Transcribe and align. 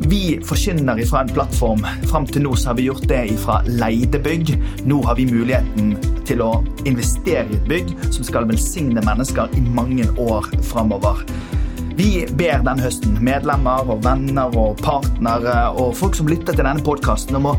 vi 0.00 0.40
forkynner 0.44 1.04
fra 1.06 1.20
en 1.22 1.32
plattform. 1.34 1.86
Fram 2.10 2.26
til 2.26 2.44
nå 2.46 2.54
har 2.64 2.76
vi 2.78 2.88
gjort 2.88 3.08
det 3.08 3.22
fra 3.42 3.60
leide 3.66 4.20
bygg. 4.22 4.54
Nå 4.88 5.02
har 5.06 5.18
vi 5.18 5.26
muligheten 5.30 5.96
til 6.28 6.42
å 6.44 6.52
investere 6.88 7.46
i 7.48 7.58
et 7.58 7.68
bygg 7.68 7.92
som 8.10 8.26
skal 8.26 8.48
velsigne 8.50 9.02
mennesker 9.04 9.52
i 9.58 9.62
mange 9.74 10.06
år 10.20 10.48
framover. 10.68 11.24
Vi 11.96 12.24
ber 12.38 12.62
denne 12.64 12.80
høsten 12.80 13.18
medlemmer 13.20 13.90
og 13.92 14.04
venner 14.06 14.54
og 14.56 14.80
partnere 14.80 15.56
og 15.76 15.92
folk 15.98 16.16
som 16.16 16.30
lytter 16.30 16.56
til 16.56 16.64
denne 16.64 16.84
podkasten, 16.84 17.36
om 17.36 17.50
å 17.52 17.58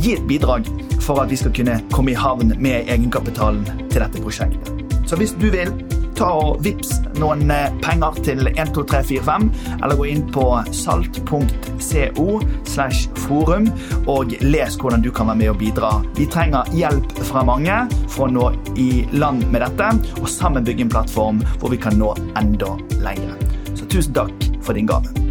gi 0.00 0.14
et 0.18 0.26
bidrag 0.28 0.68
for 1.00 1.22
at 1.22 1.32
vi 1.32 1.38
skal 1.40 1.54
kunne 1.56 1.78
komme 1.94 2.12
i 2.12 2.18
havn 2.18 2.52
med 2.60 2.90
egenkapitalen 2.92 3.64
til 3.90 4.02
dette 4.02 4.20
prosjektet. 4.20 4.84
Så 5.08 5.16
hvis 5.18 5.32
du 5.40 5.48
vil, 5.50 5.72
ta 6.20 6.28
og 6.36 6.60
vips 6.64 6.98
noen 7.20 7.48
penger 7.80 8.18
til 8.24 8.44
12345, 8.50 9.48
eller 9.80 9.96
gå 9.98 10.08
inn 10.10 10.26
på 10.32 10.44
salt.co 10.76 12.28
slash 12.68 13.08
forum 13.26 13.70
og 14.10 14.34
les 14.44 14.76
hvordan 14.80 15.04
du 15.04 15.10
kan 15.14 15.30
være 15.30 15.42
med 15.42 15.52
og 15.54 15.60
bidra. 15.62 15.94
Vi 16.18 16.28
trenger 16.30 16.68
hjelp 16.76 17.16
fra 17.30 17.44
mange 17.46 17.80
for 18.10 18.28
å 18.28 18.34
nå 18.34 18.50
i 18.80 18.90
land 19.16 19.48
med 19.52 19.64
dette, 19.64 19.90
og 20.20 20.28
sammen 20.30 20.66
bygge 20.66 20.88
en 20.88 20.94
plattform 20.98 21.42
hvor 21.58 21.72
vi 21.72 21.80
kan 21.80 21.98
nå 22.00 22.12
enda 22.40 22.76
lenger. 23.00 23.36
Så 23.74 23.88
tusen 23.88 24.16
takk 24.16 24.50
for 24.60 24.76
din 24.76 24.90
gave. 24.90 25.29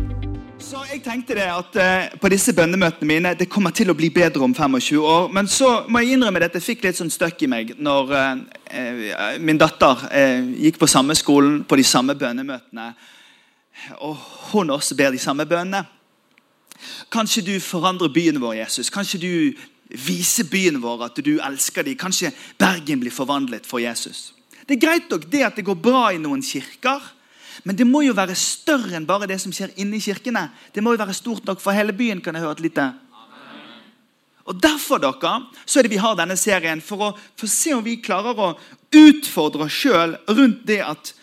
Så 0.69 0.83
jeg 0.85 0.99
tenkte 1.01 1.33
det 1.33 1.47
at 1.49 1.77
eh, 1.81 2.11
På 2.21 2.29
disse 2.29 2.53
bønnemøtene 2.53 3.07
mine 3.09 3.29
det 3.33 3.47
kommer 3.49 3.73
til 3.73 3.89
å 3.89 3.95
bli 3.97 4.11
bedre 4.13 4.43
om 4.45 4.51
25 4.53 4.99
år. 5.01 5.31
Men 5.33 5.47
så 5.49 5.87
må 5.89 6.03
jeg 6.03 6.13
innrømme 6.13 6.43
at 6.45 6.53
jeg 6.53 6.61
fikk 6.61 6.83
litt 6.85 6.99
sånn 6.99 7.09
støkk 7.09 7.41
i 7.41 7.49
meg 7.49 7.71
når 7.81 8.13
uh, 8.13 8.43
uh, 8.75 9.39
min 9.41 9.57
datter 9.57 10.05
gikk 10.61 10.77
på 10.77 10.91
samme 10.91 11.17
skolen 11.17 11.63
på 11.65 11.79
de 11.79 11.87
samme 11.89 12.13
bønnemøtene. 12.13 12.85
Og 14.05 14.21
hun 14.51 14.69
også 14.75 14.93
ber 14.99 15.17
de 15.17 15.23
samme 15.23 15.49
bønnene. 15.49 15.81
Kanskje 17.09 17.47
du 17.49 17.55
forandrer 17.57 18.13
byen 18.13 18.37
vår, 18.37 18.59
Jesus. 18.61 18.93
Kanskje 18.93 19.23
du 19.25 19.33
viser 19.89 20.45
byen 20.53 20.77
vår 20.83 21.07
at 21.07 21.17
du 21.25 21.39
elsker 21.39 21.87
dem. 21.87 21.97
Kanskje 21.97 22.29
Bergen 22.61 23.01
blir 23.01 23.15
forvandlet 23.15 23.65
for 23.65 23.81
Jesus. 23.81 24.35
Det 24.67 24.77
er 24.77 24.85
greit 24.85 25.09
nok 25.09 25.31
det 25.33 25.47
at 25.49 25.57
det 25.57 25.65
går 25.65 25.81
bra 25.81 26.11
i 26.13 26.21
noen 26.21 26.45
kirker. 26.45 27.15
Men 27.63 27.75
det 27.75 27.87
må 27.87 28.01
jo 28.05 28.15
være 28.15 28.37
større 28.37 28.95
enn 28.97 29.07
bare 29.07 29.27
det 29.29 29.39
som 29.41 29.53
skjer 29.53 29.73
inne 29.81 29.97
i 29.97 30.03
kirkene. 30.03 30.47
Det 30.73 30.83
må 30.83 30.93
jo 30.93 31.01
være 31.01 31.17
stort 31.17 31.45
nok 31.47 31.61
for 31.63 31.75
hele 31.75 31.93
byen. 31.93 32.21
kan 32.21 32.35
jeg 32.35 32.43
høre 32.43 32.57
et 32.57 32.65
lite. 32.69 32.89
Og 34.49 34.57
Derfor 34.57 34.97
dere, 34.97 35.45
så 35.65 35.79
er 35.79 35.85
det 35.85 35.91
vi 35.91 36.01
har 36.01 36.15
denne 36.17 36.37
serien, 36.37 36.81
for 36.81 36.97
å 36.97 37.09
for 37.37 37.47
se 37.47 37.73
om 37.75 37.83
vi 37.85 38.01
klarer 38.01 38.33
å 38.33 38.55
utfordre 38.97 39.67
oss 39.67 39.75
sjøl 39.75 40.15
rundt 40.27 40.65
det 40.65 40.81
at 40.81 41.13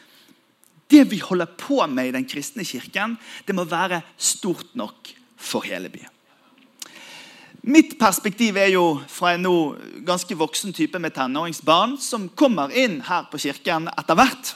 det 0.86 1.02
vi 1.10 1.18
holder 1.18 1.50
på 1.58 1.80
med 1.90 2.08
i 2.08 2.14
den 2.14 2.28
kristne 2.28 2.62
kirken, 2.64 3.16
det 3.46 3.56
må 3.56 3.64
være 3.66 4.04
stort 4.16 4.76
nok 4.78 5.10
for 5.36 5.66
hele 5.66 5.90
byen. 5.90 6.12
Mitt 7.66 7.96
perspektiv 7.98 8.60
er 8.62 8.70
jo 8.70 9.00
fra 9.10 9.32
en 9.34 9.42
nå 9.42 9.56
ganske 10.06 10.36
voksen 10.38 10.70
type 10.70 11.00
med 11.02 11.16
tenåringsbarn 11.16 11.96
som 11.98 12.28
kommer 12.28 12.70
inn 12.70 13.00
her 13.08 13.26
på 13.26 13.40
kirken 13.42 13.88
etter 13.90 14.14
hvert. 14.14 14.52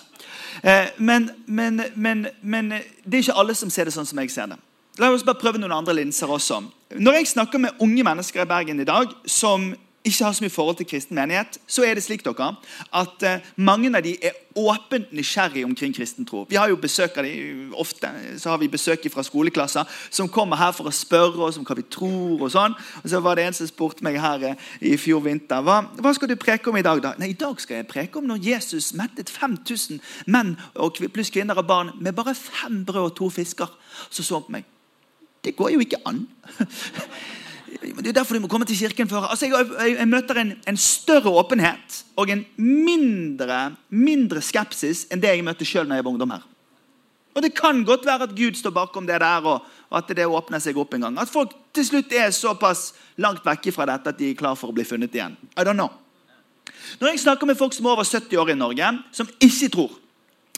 Men, 0.99 1.31
men, 1.47 1.83
men, 1.95 2.27
men, 2.43 2.73
det 3.05 3.17
er 3.17 3.23
ikke 3.25 3.39
alle 3.41 3.55
som 3.57 3.71
ser 3.73 3.89
det 3.89 3.95
sånn 3.95 4.09
som 4.09 4.19
jeg 4.21 4.33
ser 4.33 4.51
det. 4.53 4.59
La 5.01 5.09
oss 5.15 5.25
bare 5.25 5.41
prøve 5.41 5.61
noen 5.61 5.73
andre 5.73 5.95
linser 5.97 6.29
også. 6.29 6.59
Når 6.99 7.21
jeg 7.21 7.31
snakker 7.31 7.63
med 7.63 7.81
unge 7.81 8.05
mennesker 8.05 8.43
i 8.43 8.49
Bergen 8.51 8.83
i 8.83 8.89
dag 8.89 9.13
som 9.25 9.71
ikke 10.05 10.25
har 10.25 10.33
så 10.33 10.45
mye 10.45 10.53
forhold 10.53 10.77
til 10.77 10.87
kristen 10.89 11.15
menighet, 11.15 11.59
så 11.69 11.85
er 11.85 11.95
det 11.95 12.03
slik 12.05 12.23
dere, 12.25 12.55
at 12.97 13.25
mange 13.57 13.91
av 13.93 14.01
de 14.05 14.15
er 14.25 14.37
åpent 14.57 15.13
nysgjerrige 15.13 15.65
omkring 15.65 15.93
kristen 15.95 16.27
tro. 16.27 16.47
Vi 16.49 16.57
har 16.57 16.69
jo 16.69 16.79
besøk 16.81 17.19
av 17.21 17.25
de 17.25 17.69
ofte. 17.77 18.09
så 18.39 18.51
har 18.51 18.59
vi 18.59 18.69
besøk 18.69 19.05
fra 19.13 19.23
skoleklasser 19.23 19.85
som 20.11 20.29
kommer 20.29 20.57
her 20.57 20.73
for 20.73 20.89
å 20.89 20.95
spørre 20.95 21.45
oss 21.45 21.59
om 21.59 21.65
hva 21.65 21.77
vi 21.77 21.83
tror. 21.83 22.41
og 22.41 22.51
sånn. 22.51 22.75
Og 23.05 23.11
så 23.11 23.21
var 23.21 23.37
det 23.37 23.45
en 23.45 23.53
som 23.53 23.67
spurte 23.67 24.05
meg 24.05 24.21
her 24.21 24.57
i 24.81 24.97
fjor 24.97 25.21
vinter 25.21 25.61
hva, 25.63 25.83
hva 26.01 26.15
skal 26.15 26.29
du 26.29 26.37
preke 26.37 26.71
om 26.71 26.77
i 26.77 26.83
dag. 26.83 27.03
da? 27.03 27.15
Nei, 27.19 27.31
I 27.31 27.39
dag 27.39 27.61
skal 27.61 27.77
jeg 27.77 27.87
preke 27.87 28.19
om 28.19 28.27
når 28.27 28.41
Jesus 28.43 28.93
mettet 28.95 29.31
5000 29.31 30.01
menn 30.27 30.57
og 30.75 30.97
pluss 31.13 31.31
kvinner 31.31 31.59
og 31.59 31.67
barn 31.67 31.93
med 32.01 32.15
bare 32.15 32.35
fem 32.35 32.85
brød 32.85 33.11
og 33.11 33.17
to 33.17 33.31
fisker. 33.31 33.69
Så 34.11 34.23
så 34.23 34.35
han 34.41 34.49
på 34.49 34.53
meg. 34.53 34.65
Det 35.45 35.57
går 35.57 35.71
jo 35.71 35.81
ikke 35.81 36.01
an. 36.07 36.27
Det 37.71 38.09
er 38.11 38.17
derfor 38.17 38.35
du 38.35 38.43
må 38.43 38.51
komme 38.51 38.67
til 38.67 38.79
kirken 38.79 39.09
før. 39.09 39.29
Altså, 39.31 39.47
jeg, 39.47 39.67
jeg, 39.79 39.97
jeg 39.99 40.09
møter 40.09 40.41
en, 40.43 40.53
en, 40.69 40.77
større 40.77 41.31
åpenhet 41.31 42.01
og 42.19 42.31
en 42.33 42.43
mindre, 42.59 43.77
mindre 43.89 44.43
skepsis 44.43 45.05
enn 45.11 45.23
det 45.23 45.31
jeg 45.31 45.47
møtte 45.47 45.69
sjøl 45.69 45.87
når 45.87 46.01
jeg 46.01 46.07
var 46.07 46.13
ungdom 46.15 46.35
her. 46.35 46.47
Og 47.35 47.43
Det 47.43 47.53
kan 47.55 47.85
godt 47.87 48.07
være 48.07 48.27
at 48.27 48.35
Gud 48.37 48.59
står 48.59 48.75
bakom 48.75 49.07
det 49.07 49.21
der, 49.23 49.47
og, 49.47 49.63
og 49.91 49.99
at 49.99 50.11
det 50.17 50.27
åpner 50.27 50.59
seg 50.59 50.79
opp 50.83 50.95
en 50.95 51.07
gang. 51.07 51.19
At 51.23 51.31
folk 51.31 51.55
til 51.75 51.87
slutt 51.87 52.13
er 52.13 52.35
såpass 52.35 52.91
langt 53.23 53.47
vekke 53.47 53.73
fra 53.73 53.87
dette 53.87 54.11
at 54.11 54.19
de 54.19 54.33
er 54.33 54.39
klar 54.39 54.59
for 54.59 54.73
å 54.73 54.75
bli 54.75 54.85
funnet 54.85 55.15
igjen. 55.15 55.39
I 55.55 55.63
don't 55.63 55.79
know. 55.79 55.93
Når 56.99 57.13
jeg 57.13 57.23
snakker 57.23 57.47
med 57.47 57.59
folk 57.59 57.75
som 57.77 57.87
er 57.87 57.95
over 57.95 58.05
70 58.09 58.35
år 58.41 58.51
i 58.51 58.59
Norge, 58.59 58.91
som 59.15 59.31
ikke 59.39 59.71
tror, 59.71 59.95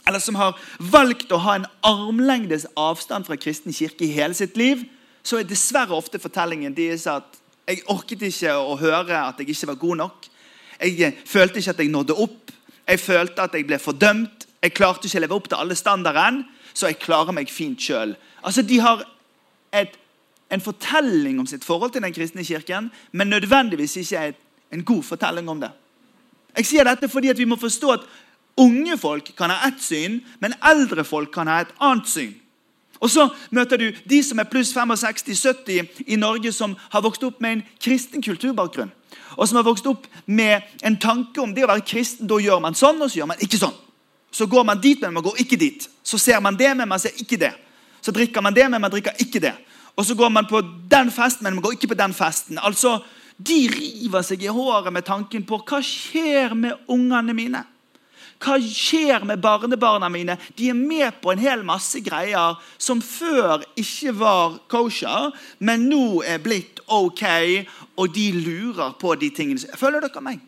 eller 0.07 0.19
som 0.19 0.35
har 0.35 0.57
valgt 0.79 1.31
å 1.31 1.39
ha 1.45 1.59
en 1.59 1.69
armlengdes 1.85 2.65
avstand 2.79 3.27
fra 3.29 3.37
kristen 3.39 3.75
kirke 3.75 4.07
i 4.07 4.11
hele 4.15 4.35
sitt 4.35 4.57
liv, 4.59 4.83
så 5.23 5.39
er 5.39 5.47
dessverre 5.47 5.95
ofte 5.95 6.19
fortellingen 6.19 6.75
deres 6.75 7.07
at 7.07 7.39
jeg 7.67 7.83
orket 7.91 8.25
ikke 8.27 8.55
å 8.59 8.75
høre 8.79 9.21
at 9.23 9.39
jeg 9.39 9.53
ikke 9.53 9.69
var 9.71 9.79
god 9.79 9.99
nok. 10.01 10.25
Jeg 10.83 11.13
følte 11.25 11.61
ikke 11.61 11.71
at 11.71 11.79
jeg 11.79 11.91
nådde 11.93 12.17
opp. 12.19 12.51
Jeg 12.87 12.99
følte 12.99 13.45
at 13.45 13.55
jeg 13.55 13.67
ble 13.67 13.79
fordømt. 13.79 14.47
Jeg 14.63 14.75
klarte 14.75 15.07
ikke 15.07 15.21
å 15.21 15.23
leve 15.23 15.37
opp 15.37 15.47
til 15.51 15.59
alle 15.59 15.75
standarden, 15.75 16.43
så 16.73 16.89
jeg 16.89 16.99
klarer 17.03 17.35
meg 17.35 17.51
fint 17.51 17.79
sjøl. 17.79 18.15
Altså, 18.43 18.63
de 18.63 18.79
har 18.83 19.03
et, 19.75 19.95
en 20.51 20.63
fortelling 20.63 21.39
om 21.39 21.47
sitt 21.47 21.65
forhold 21.67 21.91
til 21.95 22.03
den 22.03 22.15
kristne 22.15 22.45
kirken, 22.47 22.89
men 23.11 23.31
nødvendigvis 23.31 23.97
ikke 24.03 24.27
et, 24.31 24.39
en 24.71 24.83
god 24.83 25.03
fortelling 25.03 25.49
om 25.51 25.63
det. 25.63 25.71
Jeg 26.57 26.69
sier 26.69 26.87
dette 26.87 27.09
fordi 27.09 27.33
vi 27.37 27.47
må 27.49 27.57
forstå 27.59 27.91
at 27.95 28.07
unge 28.61 28.97
folk 29.01 29.33
kan 29.37 29.51
ha 29.51 29.67
ett 29.67 29.81
syn, 29.83 30.21
men 30.39 30.55
eldre 30.63 31.03
folk 31.07 31.31
kan 31.33 31.49
ha 31.49 31.61
et 31.63 31.75
annet 31.81 32.09
syn. 32.09 32.33
Og 33.01 33.09
så 33.11 33.27
møter 33.51 33.77
du 33.77 33.87
de 34.09 34.19
som 34.23 34.39
er 34.39 34.49
pluss 34.49 34.73
65-70 34.75 36.03
i 36.07 36.17
Norge, 36.19 36.51
som 36.51 36.75
har 36.93 37.03
vokst 37.03 37.23
opp 37.23 37.41
med 37.41 37.57
en 37.57 37.63
kristen 37.81 38.23
kulturbakgrunn. 38.23 38.91
Og 39.37 39.47
som 39.49 39.57
har 39.57 39.65
vokst 39.65 39.87
opp 39.89 40.05
med 40.25 40.61
en 40.85 40.97
tanke 41.01 41.41
om 41.41 41.53
det 41.55 41.65
å 41.65 41.71
være 41.71 41.85
kristen. 41.87 42.29
Da 42.29 42.37
gjør 42.39 42.61
man 42.63 42.77
sånn, 42.77 43.01
og 43.01 43.11
så 43.11 43.21
gjør 43.21 43.31
man 43.33 43.43
ikke 43.43 43.59
sånn. 43.59 43.75
Så 44.33 44.47
går 44.49 44.63
man 44.65 44.81
dit, 44.81 45.01
men 45.01 45.13
man 45.13 45.25
går 45.25 45.41
ikke 45.43 45.59
dit. 45.61 45.89
Så 46.03 46.17
ser 46.17 46.39
man 46.41 46.57
det, 46.57 46.71
men 46.77 46.89
man 46.89 47.01
ser 47.01 47.13
ikke 47.21 47.37
det. 47.41 47.51
Så 48.01 48.13
drikker 48.13 48.41
man 48.41 48.55
det, 48.55 48.65
men 48.69 48.81
man 48.81 48.91
drikker 48.93 49.19
ikke 49.21 49.41
det. 49.43 49.53
Og 49.95 50.05
så 50.05 50.15
går 50.17 50.31
man 50.33 50.47
på 50.49 50.61
den 50.89 51.11
festen, 51.13 51.43
men 51.43 51.57
man 51.57 51.63
går 51.65 51.75
ikke 51.77 51.91
på 51.93 51.99
den 51.99 52.13
festen. 52.13 52.57
Altså, 52.61 52.99
De 53.37 53.67
river 53.67 54.21
seg 54.21 54.43
i 54.45 54.51
håret 54.53 54.93
med 54.93 55.07
tanken 55.07 55.41
på 55.43 55.57
hva 55.65 55.79
skjer 55.81 56.53
med 56.53 56.85
ungene 56.87 57.33
mine. 57.33 57.63
Hva 58.43 58.57
skjer 58.59 59.23
med 59.27 59.39
barnebarna 59.43 60.09
mine? 60.11 60.35
De 60.57 60.69
er 60.69 60.77
med 60.77 61.21
på 61.23 61.31
en 61.31 61.41
hel 61.41 61.63
masse 61.63 62.01
greier 62.03 62.59
som 62.77 63.01
før 63.03 63.63
ikke 63.79 64.15
var 64.19 64.57
kosher, 64.71 65.31
men 65.63 65.87
nå 65.87 66.23
er 66.27 66.43
blitt 66.43 66.81
ok, 66.91 67.23
og 67.95 68.15
de 68.15 68.27
lurer 68.35 68.97
på 68.99 69.15
de 69.21 69.31
tingene. 69.31 69.77
Føler 69.79 70.03
dere 70.03 70.25
meg? 70.25 70.41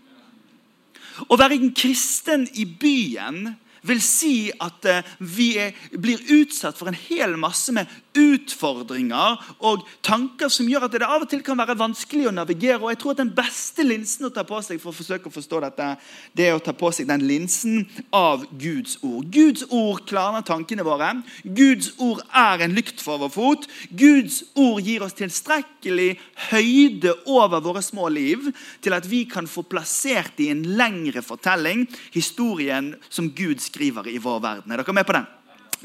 Å 1.32 1.38
være 1.40 1.56
en 1.56 1.72
kristen 1.72 2.44
i 2.60 2.66
byen 2.68 3.54
vil 3.86 4.02
si 4.02 4.50
at 4.60 4.84
vi 5.20 5.46
vi 5.46 6.00
blir 6.02 6.24
utsatt 6.42 6.78
for 6.78 6.90
en 6.90 6.98
hel 6.98 7.36
masse 7.40 7.72
med 7.76 7.90
utfordringer 8.16 9.42
og 9.60 9.86
tanker 10.06 10.52
som 10.52 10.68
gjør 10.70 10.88
at 10.88 10.96
det 10.96 11.06
av 11.06 11.26
og 11.26 11.30
til 11.32 11.44
kan 11.46 11.58
være 11.60 11.78
vanskelig 11.80 12.30
å 12.30 12.34
navigere. 12.36 12.82
og 12.82 12.92
jeg 12.92 13.00
tror 13.02 13.12
at 13.12 13.24
Den 13.24 13.34
beste 13.36 13.84
linsen 13.84 14.26
å 14.26 14.34
ta 14.34 14.44
på 14.44 14.62
seg 14.62 14.82
for 14.82 14.92
å 14.92 14.96
forsøke 14.96 15.30
å 15.30 15.36
forstå 15.36 15.62
dette, 15.62 15.90
det 16.34 16.48
er 16.48 16.56
å 16.56 16.64
ta 16.64 16.74
på 16.74 16.92
seg 16.92 17.08
den 17.08 17.28
linsen 17.28 17.86
av 18.12 18.46
Guds 18.58 18.98
ord. 19.02 19.30
Guds 19.32 19.66
ord 19.70 20.06
klarner 20.08 20.46
tankene 20.46 20.86
våre. 20.86 21.12
Guds 21.44 21.94
ord 21.98 22.22
er 22.32 22.66
en 22.66 22.76
lykt 22.76 23.02
for 23.04 23.22
vår 23.22 23.34
fot. 23.34 23.68
Guds 23.90 24.44
ord 24.56 24.82
gir 24.86 25.04
oss 25.06 25.18
tilstrekkelig 25.18 26.16
høyde 26.52 27.16
over 27.26 27.64
våre 27.64 27.84
små 27.86 28.10
liv 28.10 28.52
til 28.82 28.96
at 28.96 29.08
vi 29.10 29.26
kan 29.30 29.48
få 29.48 29.66
plassert 29.68 30.40
i 30.40 30.52
en 30.54 30.64
lengre 30.78 31.24
fortelling 31.26 31.86
historien 32.14 32.94
som 33.10 33.32
Gud 33.36 33.64
skriver 33.64 34.08
i 34.12 34.20
vår 34.22 34.40
verden. 34.44 34.72
Er 34.72 34.84
dere 34.84 34.96
med 34.96 35.08
på 35.08 35.18
den? 35.18 35.28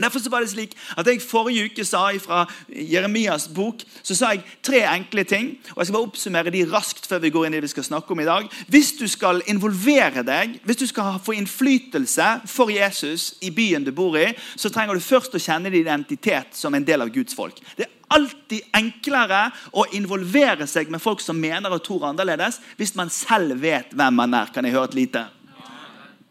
Derfor 0.00 0.22
så 0.22 0.32
var 0.32 0.44
det 0.44 0.50
slik 0.52 0.76
at 0.96 1.06
jeg 1.06 1.22
Forrige 1.22 1.68
uke 1.70 1.84
sa 1.84 2.06
fra 2.22 2.44
Jeremias 2.68 3.48
bok 3.54 3.84
så 4.02 4.16
sa 4.16 4.32
jeg 4.34 4.44
tre 4.64 4.82
enkle 4.88 5.24
ting. 5.24 5.52
og 5.74 5.82
Jeg 5.82 5.86
skal 5.86 5.96
bare 5.98 6.08
oppsummere 6.08 6.54
de 6.54 6.64
raskt 6.72 7.06
før 7.06 7.22
vi 7.24 7.30
går 7.30 7.46
inn 7.46 7.54
i 7.54 7.60
det 7.60 7.68
vi 7.68 7.74
skal 7.74 7.86
snakke 7.86 8.14
om 8.14 8.20
i 8.20 8.28
dag. 8.28 8.48
Hvis 8.68 8.92
du 8.98 9.06
skal 9.08 9.42
involvere 9.46 10.24
deg, 10.26 10.58
hvis 10.64 10.80
du 10.82 10.86
skal 10.86 11.20
få 11.24 11.36
innflytelse 11.38 12.28
for 12.50 12.72
Jesus 12.72 13.34
i 13.40 13.52
byen 13.54 13.84
du 13.84 13.92
bor 13.92 14.16
i, 14.18 14.30
så 14.56 14.70
trenger 14.72 14.96
du 14.96 15.04
først 15.04 15.34
å 15.34 15.42
kjenne 15.42 15.70
din 15.70 15.82
identitet 15.84 16.56
som 16.56 16.74
en 16.74 16.86
del 16.86 17.04
av 17.04 17.12
Guds 17.14 17.36
folk. 17.36 17.60
Det 17.76 17.86
er 17.86 17.96
alltid 18.10 18.72
enklere 18.76 19.48
å 19.72 19.86
involvere 19.96 20.66
seg 20.70 20.90
med 20.90 21.02
folk 21.02 21.22
som 21.22 21.38
mener 21.38 21.70
og 21.72 21.84
tror 21.86 22.08
annerledes, 22.10 22.60
hvis 22.76 22.96
man 22.98 23.12
selv 23.12 23.60
vet 23.62 23.94
hvem 23.94 24.18
man 24.22 24.34
er. 24.34 24.50
Kan 24.54 24.66
jeg 24.66 24.74
høre 24.76 24.90
et 24.90 24.98
lite? 25.04 25.28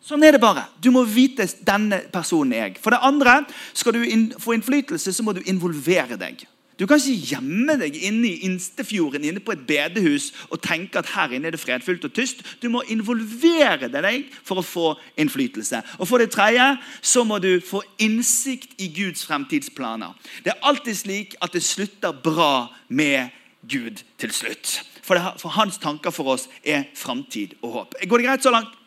Sånn 0.10 0.24
er 0.26 0.34
det 0.34 0.42
bare. 0.42 0.66
Du 0.82 0.90
må 0.90 1.04
vite 1.06 1.46
denne 1.62 2.02
personen 2.10 2.56
er 2.58 2.64
jeg. 2.64 2.80
For 2.82 2.96
det 2.96 3.04
andre, 3.06 3.44
skal 3.78 3.94
du 3.94 4.02
få 4.42 4.56
innflytelse, 4.56 5.14
så 5.14 5.26
må 5.26 5.36
du 5.38 5.44
involvere 5.46 6.18
deg. 6.18 6.48
Du 6.80 6.86
kan 6.88 6.98
ikke 6.98 7.36
gjemme 7.36 7.76
deg 7.82 7.98
inne 8.08 8.30
i 8.30 8.48
Instefjorden 8.48 9.26
inne 9.28 9.42
på 9.44 9.52
et 9.52 9.66
bedehus 9.68 10.30
og 10.48 10.62
tenke 10.64 11.02
at 11.02 11.12
her 11.12 11.36
inne 11.36 11.50
er 11.50 11.54
det 11.54 11.60
fredfullt 11.60 12.08
og 12.08 12.14
tyst. 12.16 12.40
Du 12.64 12.70
må 12.72 12.86
involvere 12.88 13.92
deg 13.92 14.32
for 14.48 14.62
å 14.62 14.66
få 14.66 14.94
innflytelse. 15.20 15.84
Og 16.00 16.08
For 16.08 16.24
det 16.24 16.32
tredje 16.34 16.72
så 17.04 17.26
må 17.28 17.38
du 17.44 17.60
få 17.60 17.84
innsikt 18.00 18.80
i 18.80 18.88
Guds 18.96 19.28
fremtidsplaner. 19.28 20.16
Det 20.46 20.56
er 20.56 20.66
alltid 20.72 21.04
slik 21.04 21.36
at 21.44 21.54
det 21.54 21.68
slutter 21.68 22.16
bra 22.16 22.70
med 22.88 23.36
Gud 23.68 24.00
til 24.18 24.32
slutt. 24.32 24.80
For, 25.04 25.20
det, 25.20 25.36
for 25.42 25.52
hans 25.60 25.78
tanker 25.84 26.16
for 26.16 26.32
oss 26.32 26.48
er 26.64 26.88
framtid 26.96 27.60
og 27.60 27.76
håp. 27.76 28.00
Går 28.08 28.24
det 28.24 28.30
greit 28.30 28.48
så 28.48 28.56
langt? 28.56 28.79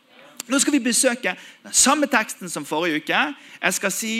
Nå 0.49 0.59
skal 0.59 0.73
vi 0.73 0.79
besøke 0.79 1.37
den 1.63 1.73
samme 1.73 2.07
teksten 2.07 2.49
som 2.49 2.67
forrige 2.67 2.97
uke. 2.97 3.35
Jeg 3.63 3.75
skal 3.75 3.93
si 3.93 4.15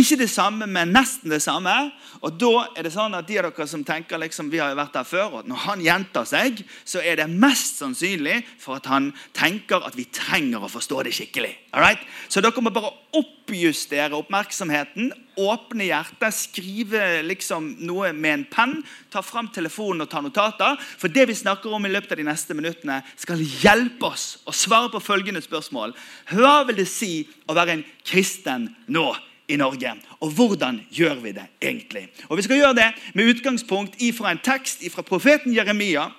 ikke 0.00 0.18
det 0.20 0.30
samme, 0.32 0.66
men 0.66 0.92
nesten 0.94 1.32
det 1.32 1.40
samme. 1.44 1.72
Og 2.20 2.34
da 2.40 2.66
er 2.76 2.84
det 2.84 2.92
sånn 2.94 3.14
at 3.16 3.26
de 3.28 3.38
av 3.40 3.46
dere 3.48 3.66
som 3.70 3.82
tenker 3.86 4.20
liksom, 4.20 4.50
vi 4.52 4.60
har 4.60 4.72
jo 4.72 4.78
vært 4.78 4.96
der 4.98 5.06
før, 5.08 5.38
og 5.38 5.48
Når 5.48 5.62
han 5.66 5.84
gjentar 5.84 6.26
seg, 6.28 6.64
så 6.84 7.00
er 7.00 7.16
det 7.20 7.28
mest 7.30 7.80
sannsynlig 7.80 8.42
for 8.60 8.76
at 8.76 8.88
han 8.90 9.10
tenker 9.36 9.86
at 9.86 9.96
vi 9.96 10.04
trenger 10.04 10.64
å 10.64 10.70
forstå 10.70 11.04
det 11.06 11.14
skikkelig. 11.16 11.52
Alright? 11.72 12.02
Så 12.28 12.42
dere 12.42 12.64
må 12.64 12.72
bare 12.74 12.92
oppjustere 13.16 14.18
oppmerksomheten, 14.18 15.12
åpne 15.40 15.86
hjertet, 15.88 16.36
skrive 16.36 17.22
liksom 17.26 17.72
noe 17.86 18.12
med 18.12 18.34
en 18.34 18.44
penn. 18.52 18.76
Ta 19.10 19.22
fram 19.24 19.48
telefonen 19.54 20.04
og 20.04 20.10
ta 20.12 20.20
notater. 20.22 20.76
For 21.00 21.12
det 21.12 21.28
vi 21.30 21.38
snakker 21.38 21.72
om 21.72 21.86
i 21.86 21.94
løpet 21.94 22.12
av 22.14 22.20
de 22.20 22.28
neste 22.28 22.58
minuttene, 22.58 23.00
skal 23.16 23.40
hjelpe 23.40 24.12
oss 24.12 24.28
å 24.44 24.54
svare 24.54 24.92
på 24.92 25.02
følgende 25.02 25.42
spørsmål. 25.44 25.96
Hva 26.34 26.60
vil 26.68 26.82
det 26.82 26.90
si 26.90 27.24
å 27.48 27.56
være 27.56 27.78
en 27.78 27.88
kristen 28.04 28.70
nå? 28.92 29.08
I 29.50 29.58
Norge. 29.60 29.92
Og 30.20 30.30
hvordan 30.30 30.80
gjør 30.90 31.20
vi 31.24 31.34
det 31.36 31.46
egentlig? 31.62 32.08
Og 32.28 32.36
Vi 32.36 32.46
skal 32.46 32.56
gjøre 32.56 32.74
det 32.74 32.88
med 33.14 33.34
utgangspunkt 33.34 33.98
fra 34.16 34.30
en 34.30 34.42
tekst 34.44 34.84
fra 34.94 35.02
profeten 35.02 35.54
Jeremia. 35.54 36.10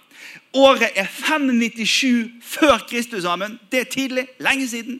Året 0.53 0.89
er 0.95 1.05
597 1.05 2.29
før 2.43 2.77
Kristus. 2.89 3.23
sammen. 3.23 3.59
Det 3.71 3.79
er 3.79 3.83
tidlig. 3.83 4.27
Lenge 4.39 4.67
siden. 4.67 4.99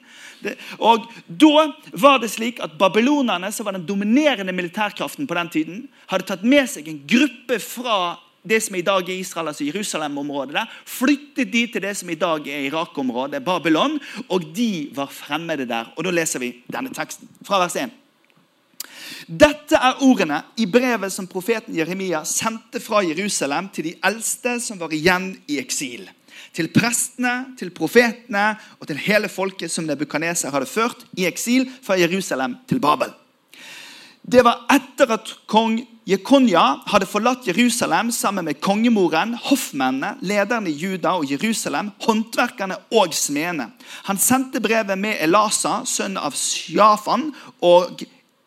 Og 0.79 1.11
Da 1.27 1.71
var 1.93 2.17
det 2.17 2.31
slik 2.31 2.59
at 2.63 2.71
babylonerne, 2.79 3.51
som 3.51 3.65
var 3.65 3.71
den 3.71 3.85
dominerende 3.85 4.53
militærkraften 4.53 5.27
på 5.27 5.33
den 5.33 5.49
tiden, 5.49 5.89
hadde 6.07 6.25
tatt 6.25 6.43
med 6.43 6.67
seg 6.67 6.87
en 6.87 7.03
gruppe 7.07 7.59
fra 7.59 8.17
det 8.49 8.63
som 8.63 8.75
i 8.75 8.81
dag 8.81 9.09
er 9.09 9.19
Israel, 9.21 9.47
altså 9.47 9.63
Jerusalem-området. 9.63 10.65
Flyttet 10.85 11.53
de 11.53 11.67
til 11.67 11.81
det 11.81 11.97
som 11.97 12.09
i 12.09 12.15
dag 12.15 12.47
er 12.47 12.65
Irak-området, 12.65 13.43
Babylon. 13.45 13.99
Og 14.29 14.55
de 14.55 14.89
var 14.95 15.11
fremmede 15.13 15.67
der. 15.69 15.93
Og 15.97 16.03
Da 16.03 16.11
leser 16.11 16.39
vi 16.39 16.55
denne 16.71 16.93
teksten 16.93 17.29
fra 17.45 17.59
vers 17.61 17.75
1. 17.75 18.00
Dette 19.27 19.77
er 19.77 20.01
ordene 20.06 20.41
i 20.57 20.65
brevet 20.69 21.13
som 21.13 21.27
profeten 21.29 21.75
Jeremia 21.75 22.23
sendte 22.27 22.81
fra 22.83 23.03
Jerusalem 23.06 23.69
til 23.73 23.91
de 23.91 23.95
eldste 24.07 24.57
som 24.63 24.79
var 24.81 24.94
igjen 24.95 25.33
i 25.51 25.59
eksil. 25.62 26.07
Til 26.56 26.71
prestene, 26.73 27.53
til 27.59 27.71
profetene 27.75 28.56
og 28.79 28.88
til 28.89 29.00
hele 29.06 29.29
folket 29.31 29.71
som 29.71 29.88
nebukaneser 29.88 30.51
hadde 30.51 30.69
ført 30.69 31.06
i 31.18 31.27
eksil 31.29 31.68
fra 31.83 32.00
Jerusalem 32.00 32.57
til 32.68 32.81
Babel. 32.83 33.13
Det 34.21 34.44
var 34.45 34.65
etter 34.69 35.15
at 35.15 35.31
kong 35.50 35.79
Jekonja 36.09 36.62
hadde 36.89 37.06
forlatt 37.06 37.45
Jerusalem 37.45 38.09
sammen 38.12 38.47
med 38.50 38.57
kongemoren, 38.62 39.35
hoffmennene, 39.38 40.15
lederne 40.25 40.71
i 40.71 40.74
Juda 40.75 41.13
og 41.19 41.29
Jerusalem, 41.29 41.91
håndverkerne 42.01 42.79
og 42.97 43.13
smedene. 43.13 43.69
Han 44.09 44.17
sendte 44.17 44.63
brevet 44.63 44.97
med 44.97 45.21
Elasa, 45.21 45.83
sønn 45.85 46.17
av 46.17 46.33
Sjafan, 46.38 47.29
og 47.62 48.01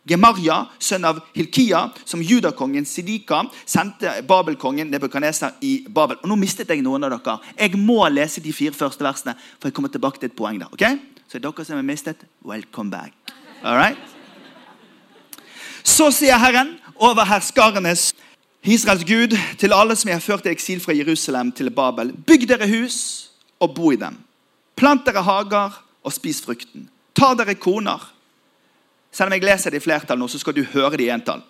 Gemarja, 0.09 0.67
sønn 0.79 1.07
av 1.09 1.23
Hilkia, 1.33 1.87
som 2.05 2.21
judakongen 2.23 2.85
Sidika 2.85 3.41
sendte 3.65 4.19
babelkongen 4.29 4.91
Nebukadneser 4.93 5.57
i 5.65 5.79
Babel. 5.89 6.19
Og 6.21 6.29
Nå 6.29 6.37
mistet 6.37 6.69
jeg 6.69 6.83
noen 6.85 7.07
av 7.07 7.15
dere. 7.15 7.39
Jeg 7.57 7.81
må 7.81 8.03
lese 8.13 8.43
de 8.45 8.53
fire 8.53 8.77
første 8.77 9.05
versene, 9.05 9.33
for 9.59 9.71
jeg 9.71 9.77
kommer 9.77 9.93
tilbake 9.93 10.21
til 10.21 10.29
et 10.29 10.37
poeng 10.37 10.61
der. 10.61 10.69
ok? 10.73 10.85
Så 11.29 11.41
dere 11.41 11.65
som 11.65 11.81
har 11.81 11.87
mistet, 11.89 12.21
welcome 12.45 12.91
back. 12.93 13.17
All 13.63 13.79
right? 13.81 13.99
Så 15.85 16.11
sier 16.13 16.37
Herren 16.41 16.77
over 16.97 17.25
herskarenes 17.25 18.13
Israels 18.65 19.05
Gud 19.05 19.37
til 19.61 19.73
alle 19.73 19.97
som 19.97 20.09
jeg 20.09 20.17
har 20.17 20.25
ført 20.25 20.47
i 20.47 20.53
eksil 20.53 20.81
fra 20.81 20.93
Jerusalem 20.97 21.53
til 21.53 21.71
Babel. 21.73 22.13
Bygg 22.13 22.49
dere 22.49 22.69
hus 22.69 23.31
og 23.61 23.75
bo 23.77 23.93
i 23.93 24.01
dem. 24.01 24.17
Plant 24.77 25.05
dere 25.09 25.25
hager 25.25 25.81
og 26.05 26.13
spis 26.13 26.43
frukten. 26.45 26.91
Ta 27.17 27.33
dere 27.37 27.57
koner 27.57 28.01
selv 29.15 29.31
om 29.31 29.37
jeg 29.37 29.47
leser 29.47 29.71
det 29.71 29.79
i 29.79 29.85
flertall 29.85 30.19
nå, 30.19 30.27
så 30.29 30.41
skal 30.43 30.57
du 30.57 30.65
høre 30.75 30.99
det 30.99 31.07
i 31.07 31.13
entall. 31.15 31.45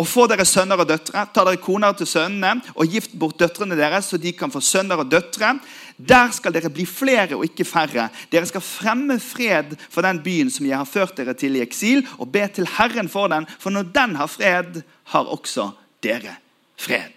Og 0.00 0.06
få 0.08 0.24
dere 0.30 0.46
sønner 0.48 0.80
og 0.80 0.88
døtre. 0.88 1.26
Ta 1.34 1.42
dere 1.44 1.60
koner 1.60 1.92
til 1.98 2.08
sønnene 2.08 2.62
og 2.72 2.88
gift 2.88 3.12
bort 3.20 3.38
døtrene 3.40 3.76
deres, 3.76 4.08
så 4.08 4.18
de 4.20 4.32
kan 4.32 4.52
få 4.52 4.62
sønner 4.64 5.02
og 5.02 5.10
døtre. 5.12 5.52
Der 5.98 6.30
skal 6.32 6.54
dere 6.54 6.70
bli 6.72 6.86
flere 6.88 7.36
og 7.36 7.44
ikke 7.44 7.66
færre. 7.68 8.08
Dere 8.32 8.48
skal 8.48 8.64
fremme 8.64 9.18
fred 9.20 9.74
for 9.90 10.06
den 10.06 10.22
byen 10.24 10.50
som 10.52 10.66
jeg 10.66 10.78
har 10.78 10.88
ført 10.88 11.18
dere 11.18 11.34
til 11.36 11.58
i 11.58 11.64
eksil, 11.64 12.06
og 12.18 12.30
be 12.32 12.46
til 12.48 12.68
Herren 12.78 13.10
for 13.12 13.28
den, 13.28 13.48
for 13.58 13.74
når 13.74 13.90
den 13.92 14.16
har 14.16 14.30
fred, 14.30 14.80
har 15.12 15.28
også 15.28 15.68
dere 16.02 16.38
fred. 16.80 17.12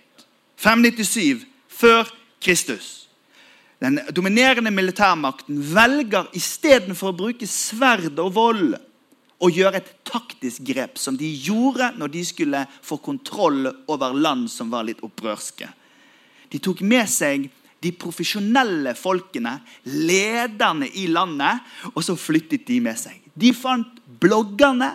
597 0.60 1.46
før 1.72 2.12
Kristus. 2.44 3.03
Den 3.84 4.00
dominerende 4.16 4.72
militærmakten 4.72 5.58
velger 5.74 6.30
istedenfor 6.38 7.12
å 7.12 7.18
bruke 7.20 7.48
sverd 7.50 8.16
og 8.22 8.32
vold 8.38 8.78
å 9.44 9.50
gjøre 9.52 9.82
et 9.82 9.90
taktisk 10.08 10.64
grep, 10.70 10.96
som 10.96 11.18
de 11.20 11.28
gjorde 11.28 11.90
når 11.98 12.14
de 12.14 12.22
skulle 12.24 12.62
få 12.80 12.98
kontroll 13.04 13.68
over 13.92 14.16
land 14.16 14.48
som 14.52 14.72
var 14.72 14.88
litt 14.88 15.04
opprørske. 15.04 15.68
De 16.48 16.62
tok 16.64 16.84
med 16.88 17.10
seg 17.12 17.50
de 17.84 17.92
profesjonelle 18.00 18.94
folkene, 18.96 19.58
lederne 19.84 20.88
i 20.96 21.10
landet, 21.12 21.60
og 21.92 22.00
så 22.06 22.16
flyttet 22.16 22.64
de 22.70 22.80
med 22.86 22.96
seg. 22.96 23.18
De 23.36 23.52
fant 23.52 24.00
bloggerne, 24.24 24.94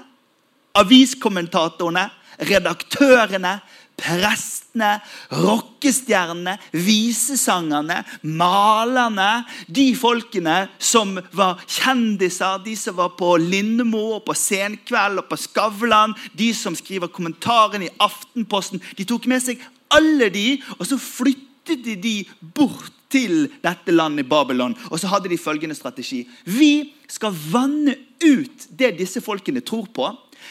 aviskommentatorene, 0.79 2.07
redaktørene, 2.49 3.59
prestene, 3.99 4.99
rockestjernene, 5.35 6.57
visesangerne, 6.73 8.03
malerne. 8.23 9.31
De 9.67 9.89
folkene 9.99 10.61
som 10.79 11.17
var 11.37 11.63
kjendiser, 11.67 12.63
de 12.65 12.77
som 12.79 12.99
var 12.99 13.15
på 13.19 13.35
Lindmo 13.43 14.05
og 14.19 14.25
på 14.29 14.37
Senkveld 14.39 15.23
og 15.23 15.29
på 15.31 15.41
Skavlan, 15.49 16.17
de 16.39 16.53
som 16.57 16.77
skriver 16.79 17.13
kommentarene 17.13 17.89
i 17.89 17.97
Aftenposten. 18.05 18.83
De 18.97 19.07
tok 19.09 19.29
med 19.31 19.45
seg 19.45 19.63
alle 19.95 20.31
de, 20.33 20.47
og 20.79 20.87
så 20.89 21.01
flyttet 21.01 21.83
de 21.85 21.97
de 22.01 22.15
bort 22.41 22.95
til 23.13 23.49
dette 23.65 23.93
landet 23.93 24.29
Babylon. 24.29 24.77
Og 24.93 25.01
så 25.01 25.11
hadde 25.13 25.31
de 25.33 25.41
følgende 25.41 25.77
strategi. 25.77 26.27
Vi 26.45 26.93
skal 27.09 27.37
vanne 27.53 27.97
ut 28.25 28.69
det 28.69 28.97
disse 28.99 29.23
folkene 29.25 29.65
tror 29.65 29.89
på. 29.95 30.11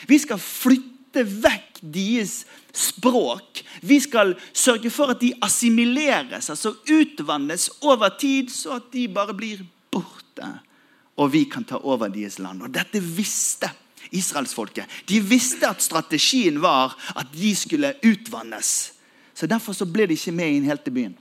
Vi 0.09 0.17
skal 0.21 0.41
flytte 0.41 1.23
vekk 1.23 1.66
deres 1.81 2.45
språk. 2.73 3.61
Vi 3.81 3.99
skal 4.03 4.35
sørge 4.53 4.89
for 4.93 5.13
at 5.13 5.21
de 5.21 5.33
assimileres, 5.41 6.49
altså 6.49 6.75
utvannes 6.91 7.69
over 7.81 8.09
tid, 8.19 8.49
så 8.53 8.77
at 8.81 8.91
de 8.93 9.07
bare 9.07 9.35
blir 9.37 9.65
borte. 9.91 10.53
Og 11.17 11.33
vi 11.33 11.43
kan 11.49 11.65
ta 11.65 11.79
over 11.81 12.11
deres 12.13 12.39
land. 12.39 12.61
Og 12.61 12.73
dette 12.73 13.01
visste 13.01 13.69
israelsfolket. 14.11 14.85
De 15.09 15.19
visste 15.19 15.67
at 15.67 15.81
strategien 15.83 16.61
var 16.61 16.95
at 17.15 17.31
de 17.33 17.55
skulle 17.55 17.93
utvannes. 18.05 18.93
Så 19.33 19.47
Derfor 19.47 19.73
så 19.73 19.85
ble 19.85 20.07
de 20.07 20.17
ikke 20.17 20.33
med 20.33 20.53
inn 20.55 20.69
helt 20.69 20.83
til 20.85 20.93
byen. 20.93 21.17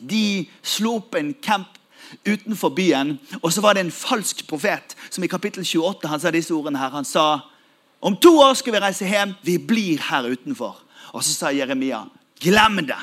De 0.00 0.46
slo 0.62 0.96
opp 1.00 1.14
en 1.16 1.34
camp 1.42 1.78
utenfor 2.26 2.70
byen, 2.74 3.16
og 3.42 3.52
så 3.52 3.62
var 3.64 3.74
det 3.74 3.86
en 3.86 3.94
falsk 3.94 4.44
profet 4.46 4.94
som 5.10 5.24
i 5.24 5.30
kapittel 5.30 5.64
28 5.66 6.10
han 6.10 6.22
sa 6.22 6.30
disse 6.30 6.54
ordene 6.54 6.78
her. 6.78 6.92
Han 6.94 7.06
sa 7.06 7.40
om 8.00 8.16
to 8.16 8.32
år 8.40 8.54
skal 8.54 8.76
vi 8.76 8.82
reise 8.82 9.08
hjem. 9.08 9.34
Vi 9.42 9.58
blir 9.58 10.02
her 10.10 10.28
utenfor. 10.28 10.82
Og 11.12 11.24
så 11.24 11.32
sa 11.32 11.52
Jeremia, 11.54 12.04
glem 12.40 12.82
det. 12.86 12.98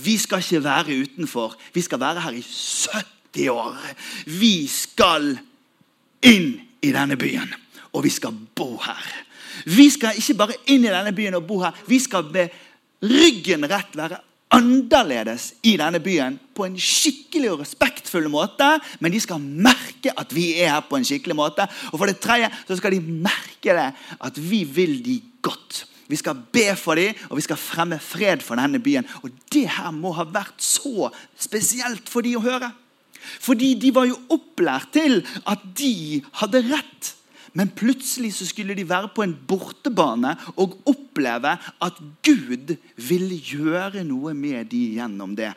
Vi 0.00 0.16
skal 0.18 0.40
ikke 0.40 0.64
være 0.64 1.00
utenfor. 1.04 1.56
Vi 1.74 1.82
skal 1.84 2.00
være 2.00 2.24
her 2.24 2.38
i 2.38 2.44
70 2.44 3.48
år. 3.52 3.76
Vi 4.26 4.54
skal 4.66 5.34
inn 6.22 6.54
i 6.82 6.92
denne 6.92 7.16
byen. 7.20 7.52
og 7.92 8.04
vi 8.04 8.10
skal 8.10 8.34
bo 8.54 8.76
her. 8.84 9.06
Vi 9.66 9.88
skal 9.90 10.18
ikke 10.18 10.36
bare 10.38 10.58
inn 10.70 10.84
i 10.86 10.92
denne 10.92 11.12
byen 11.14 11.34
og 11.38 11.46
bo 11.48 11.60
her. 11.64 11.76
Vi 11.88 11.98
skal 11.98 12.28
med 12.32 12.52
ryggen 13.02 13.66
rett 13.70 13.96
være 13.96 14.20
annerledes 14.50 15.52
i 15.62 15.76
denne 15.78 16.00
byen 16.02 16.38
på 16.56 16.66
en 16.66 16.78
skikkelig 16.80 17.52
og 17.52 17.62
respektfull 17.62 18.26
måte. 18.32 18.66
Men 19.00 19.14
de 19.14 19.20
skal 19.22 19.42
merke 19.42 20.12
at 20.18 20.34
vi 20.34 20.52
er 20.60 20.74
her 20.74 20.86
på 20.88 20.98
en 20.98 21.06
skikkelig 21.06 21.36
måte. 21.38 21.66
Og 21.92 22.00
for 22.00 22.10
det 22.10 22.20
tredje 22.22 22.50
så 22.66 22.78
skal 22.80 22.96
de 22.96 23.00
merke 23.00 23.76
det 23.76 23.88
at 24.18 24.42
vi 24.50 24.64
vil 24.64 24.98
de 25.06 25.20
godt. 25.42 25.84
Vi 26.10 26.18
skal 26.18 26.40
be 26.52 26.72
for 26.74 26.98
dem, 26.98 27.14
og 27.30 27.38
vi 27.38 27.46
skal 27.46 27.58
fremme 27.60 28.00
fred 28.02 28.42
for 28.42 28.58
denne 28.58 28.80
byen. 28.82 29.06
Og 29.22 29.30
det 29.54 29.68
her 29.70 29.92
må 29.94 30.10
ha 30.16 30.26
vært 30.26 30.58
så 30.58 31.10
spesielt 31.38 32.10
for 32.10 32.26
dem 32.26 32.40
å 32.40 32.44
høre. 32.44 32.72
Fordi 33.20 33.74
de 33.78 33.92
var 33.94 34.08
jo 34.08 34.18
opplært 34.32 34.90
til 34.96 35.20
at 35.46 35.62
de 35.78 36.20
hadde 36.40 36.64
rett. 36.72 37.12
Men 37.52 37.72
plutselig 37.74 38.34
så 38.36 38.46
skulle 38.46 38.76
de 38.78 38.86
være 38.88 39.10
på 39.14 39.24
en 39.24 39.34
bortebane 39.34 40.36
og 40.56 40.78
oppleve 40.90 41.56
at 41.82 42.00
Gud 42.22 42.76
ville 42.96 43.38
gjøre 43.38 44.04
noe 44.06 44.34
med 44.38 44.70
de 44.70 44.84
gjennom 44.96 45.34
det. 45.38 45.50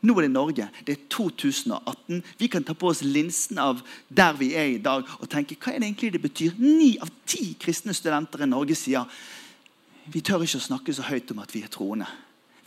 Nå 0.00 0.14
er 0.16 0.24
det 0.24 0.32
Norge. 0.32 0.68
Det 0.86 0.94
er 0.94 1.02
2018. 1.12 2.22
Vi 2.40 2.48
kan 2.48 2.64
ta 2.64 2.74
på 2.74 2.88
oss 2.88 3.02
linsen 3.04 3.60
av 3.60 3.82
der 4.08 4.32
vi 4.38 4.54
er 4.56 4.72
i 4.72 4.80
dag 4.82 5.04
og 5.20 5.28
tenke 5.30 5.58
hva 5.60 5.74
er 5.74 5.82
det 5.82 5.90
egentlig 5.90 6.14
det 6.14 6.22
betyr. 6.24 6.56
Ni 6.58 6.94
av 7.02 7.12
ti 7.28 7.52
kristne 7.60 7.94
studenter 7.94 8.46
i 8.46 8.48
Norge 8.48 8.78
sier 8.78 9.04
vi 10.10 10.22
tør 10.24 10.42
ikke 10.42 10.58
å 10.58 10.64
snakke 10.70 10.94
så 10.96 11.04
høyt 11.06 11.30
om 11.34 11.42
at 11.44 11.52
vi 11.54 11.62
er 11.62 11.70
troende. 11.70 12.08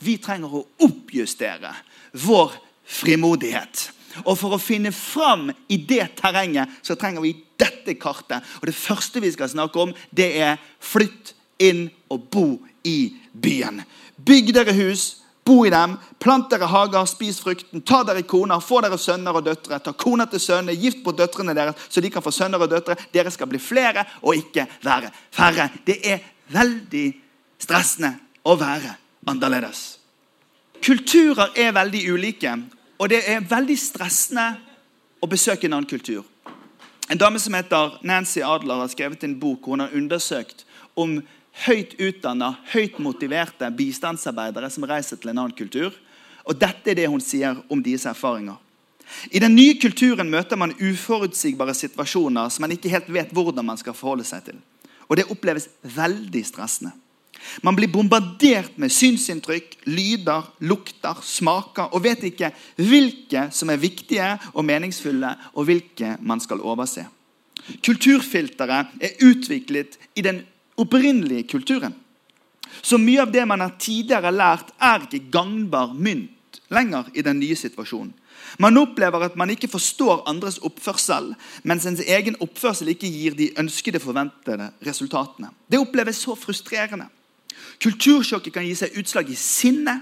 Vi 0.04 0.16
trenger 0.22 0.54
å 0.54 0.64
oppjustere 0.86 1.74
vår 2.22 2.54
frimodighet. 2.84 3.88
Og 4.24 4.38
For 4.38 4.54
å 4.54 4.62
finne 4.62 4.92
fram 4.94 5.50
i 5.68 5.78
det 5.78 6.14
terrenget 6.20 6.70
så 6.82 6.96
trenger 6.98 7.24
vi 7.24 7.34
dette 7.58 7.96
kartet. 8.00 8.44
Og 8.60 8.66
Det 8.66 8.76
første 8.76 9.20
vi 9.20 9.32
skal 9.34 9.50
snakke 9.50 9.80
om, 9.80 9.94
det 10.10 10.30
er 10.38 10.62
flytt 10.80 11.34
inn 11.58 11.88
og 12.10 12.30
bo 12.30 12.48
i 12.84 13.14
byen. 13.32 13.82
Bygg 14.16 14.52
dere 14.54 14.74
hus, 14.76 15.24
bo 15.44 15.64
i 15.66 15.72
dem, 15.72 15.96
plant 16.22 16.48
dere 16.50 16.68
hager, 16.70 17.04
spis 17.08 17.40
frukten, 17.44 17.82
ta 17.84 18.02
dere 18.06 18.24
koner, 18.28 18.62
få 18.64 18.80
dere 18.84 18.98
sønner 19.00 19.36
og 19.36 19.44
døtre. 19.44 19.80
Ta 19.82 19.92
koner 19.92 20.28
til 20.32 20.40
sønner, 20.40 20.76
gift 20.78 21.02
på 21.04 21.12
døtrene 21.16 21.54
deres, 21.56 21.88
så 21.88 22.00
de 22.00 22.10
kan 22.12 22.24
få 22.24 22.32
sønner 22.34 22.62
og 22.62 22.70
døtre. 22.72 22.96
Dere 23.12 23.32
skal 23.34 23.50
bli 23.50 23.60
flere 23.60 24.06
og 24.22 24.38
ikke 24.38 24.66
være 24.84 25.12
færre. 25.34 25.68
Det 25.84 25.98
er 26.08 26.24
veldig 26.54 27.06
stressende 27.60 28.14
å 28.44 28.56
være 28.60 28.96
annerledes. 29.28 29.84
Kulturer 30.84 31.54
er 31.56 31.72
veldig 31.72 32.02
ulike, 32.12 32.56
og 32.98 33.10
det 33.10 33.22
er 33.28 33.46
veldig 33.48 33.76
stressende 33.78 34.54
å 35.22 35.28
besøke 35.30 35.66
en 35.68 35.78
annen 35.78 35.88
kultur. 35.88 36.24
En 37.10 37.20
dame 37.20 37.40
som 37.40 37.54
heter 37.54 37.98
Nancy 38.06 38.40
Adler, 38.40 38.80
har 38.80 38.92
skrevet 38.92 39.24
en 39.26 39.36
bok 39.40 39.64
hvor 39.64 39.76
hun 39.76 39.84
har 39.84 39.96
undersøkt 39.96 40.64
om 40.96 41.18
høyt 41.66 41.94
utdanna, 42.00 42.54
høyt 42.72 42.98
motiverte 43.02 43.68
bistandsarbeidere 43.76 44.70
som 44.72 44.86
reiser 44.88 45.20
til 45.20 45.32
en 45.32 45.42
annen 45.42 45.56
kultur. 45.56 45.92
Og 46.44 46.56
Dette 46.60 46.92
er 46.92 46.98
det 46.98 47.10
hun 47.10 47.22
sier 47.22 47.60
om 47.72 47.82
deres 47.82 48.06
erfaringer. 48.08 48.56
I 49.30 49.40
den 49.42 49.52
nye 49.54 49.76
kulturen 49.76 50.30
møter 50.32 50.56
man 50.56 50.72
uforutsigbare 50.80 51.74
situasjoner 51.76 52.48
som 52.48 52.64
man 52.64 52.72
ikke 52.72 52.92
helt 52.92 53.10
vet 53.12 53.32
hvordan 53.36 53.66
man 53.66 53.80
skal 53.80 53.96
forholde 53.96 54.24
seg 54.24 54.46
til. 54.48 54.60
Og 55.08 55.18
det 55.18 55.28
oppleves 55.28 55.68
veldig 55.82 56.44
stressende. 56.48 56.94
Man 57.62 57.76
blir 57.76 57.92
bombardert 57.92 58.78
med 58.80 58.92
synsinntrykk, 58.92 59.76
lyder, 59.86 60.46
lukter, 60.64 61.18
smaker 61.22 61.92
og 61.94 62.04
vet 62.04 62.24
ikke 62.30 62.52
hvilke 62.80 63.48
som 63.54 63.72
er 63.72 63.82
viktige 63.82 64.30
og 64.52 64.64
meningsfulle, 64.64 65.34
og 65.54 65.68
hvilke 65.68 66.16
man 66.20 66.40
skal 66.40 66.62
overse. 66.64 67.06
Kulturfilteret 67.84 68.96
er 69.00 69.20
utviklet 69.24 69.98
i 70.16 70.24
den 70.24 70.42
opprinnelige 70.76 71.48
kulturen. 71.54 71.94
Så 72.82 72.98
mye 72.98 73.22
av 73.22 73.32
det 73.32 73.44
man 73.46 73.62
har 73.62 73.76
tidligere 73.78 74.32
lært, 74.34 74.72
er 74.80 75.06
ikke 75.06 75.30
gangbar 75.32 75.94
mynt 75.94 76.60
lenger 76.74 77.10
i 77.14 77.22
den 77.22 77.38
nye 77.40 77.56
situasjonen. 77.56 78.12
Man 78.58 78.78
opplever 78.78 79.24
at 79.24 79.36
man 79.36 79.50
ikke 79.50 79.70
forstår 79.70 80.22
andres 80.30 80.60
oppførsel, 80.62 81.32
mens 81.66 81.86
ens 81.88 82.02
egen 82.06 82.36
oppførsel 82.44 82.92
ikke 82.92 83.10
gir 83.10 83.36
de 83.38 83.50
ønskede, 83.58 84.02
forventede 84.02 84.70
resultatene. 84.86 85.50
Det 85.70 85.80
oppleves 85.80 86.22
så 86.22 86.36
frustrerende. 86.38 87.08
Kultursjokket 87.82 88.54
kan 88.54 88.66
gi 88.66 88.74
seg 88.78 88.98
utslag 89.00 89.30
i 89.30 89.38
sinne, 89.38 89.98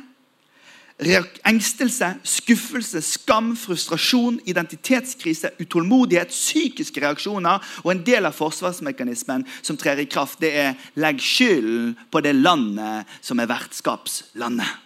engstelse, 1.44 2.12
skuffelse, 2.23 3.00
skam, 3.02 3.56
frustrasjon, 3.56 4.40
identitetskrise, 4.47 5.50
utålmodighet, 5.62 6.30
psykiske 6.30 7.00
reaksjoner. 7.02 7.62
Og 7.82 7.92
en 7.92 8.04
del 8.06 8.28
av 8.28 8.37
forsvarsmekanismen 8.37 9.47
som 9.62 9.78
trer 9.80 10.02
i 10.02 10.06
kraft, 10.06 10.40
det 10.40 10.52
er 10.52 10.78
legg 11.00 11.21
skylden 11.23 11.97
på 12.12 12.23
det 12.25 12.35
landet 12.38 13.11
som 13.21 13.40
er 13.40 13.50
vertskapslandet. 13.50 14.78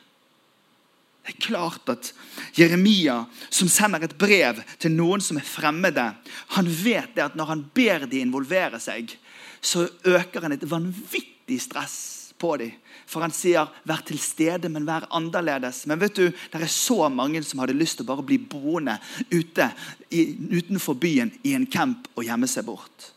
Det 1.27 1.35
er 1.35 1.43
klart 1.43 1.91
at 1.91 2.13
Jeremia, 2.55 3.25
som 3.51 3.69
sender 3.69 4.05
et 4.07 4.15
brev 4.19 4.61
til 4.79 4.95
noen 4.95 5.21
som 5.21 5.41
er 5.41 5.47
fremmede, 5.47 6.13
han 6.55 6.69
vet 6.71 7.17
det 7.17 7.25
at 7.25 7.35
når 7.39 7.51
han 7.51 7.65
ber 7.75 8.07
de 8.07 8.23
involvere 8.23 8.79
seg, 8.81 9.11
så 9.59 9.89
øker 10.07 10.47
han 10.47 10.55
et 10.55 10.69
vanvittig 10.71 11.59
stress 11.65 12.26
på 12.39 12.57
dem. 12.57 12.73
For 13.07 13.21
han 13.21 13.31
sier 13.31 13.67
'vær 13.85 14.03
til 14.07 14.19
stede, 14.19 14.69
men 14.69 14.87
vær 14.87 15.09
annerledes'. 15.11 15.87
Men 15.87 16.01
vet 16.01 16.17
du, 16.17 16.23
det 16.23 16.63
er 16.63 16.67
så 16.67 17.09
mange 17.09 17.43
som 17.43 17.59
hadde 17.59 17.73
lyst 17.73 17.97
til 17.97 18.05
å 18.05 18.15
bare 18.15 18.23
bli 18.23 18.39
boende 18.39 18.99
ute 19.33 19.73
i, 20.11 20.37
utenfor 20.59 20.95
byen 20.95 21.33
i 21.45 21.55
en 21.55 21.67
camp 21.67 22.09
og 22.17 22.25
gjemme 22.25 22.47
seg 22.47 22.65
bort. 22.65 23.13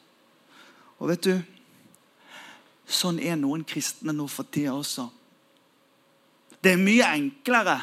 Og 0.99 1.09
vet 1.09 1.23
du, 1.23 1.41
sånn 2.87 3.19
er 3.19 3.35
noen 3.35 3.63
kristne 3.63 4.13
nå 4.13 4.27
for 4.27 4.43
tida 4.43 4.73
også. 4.73 5.09
Det 6.63 6.71
er 6.71 6.77
mye 6.77 7.07
enklere 7.15 7.81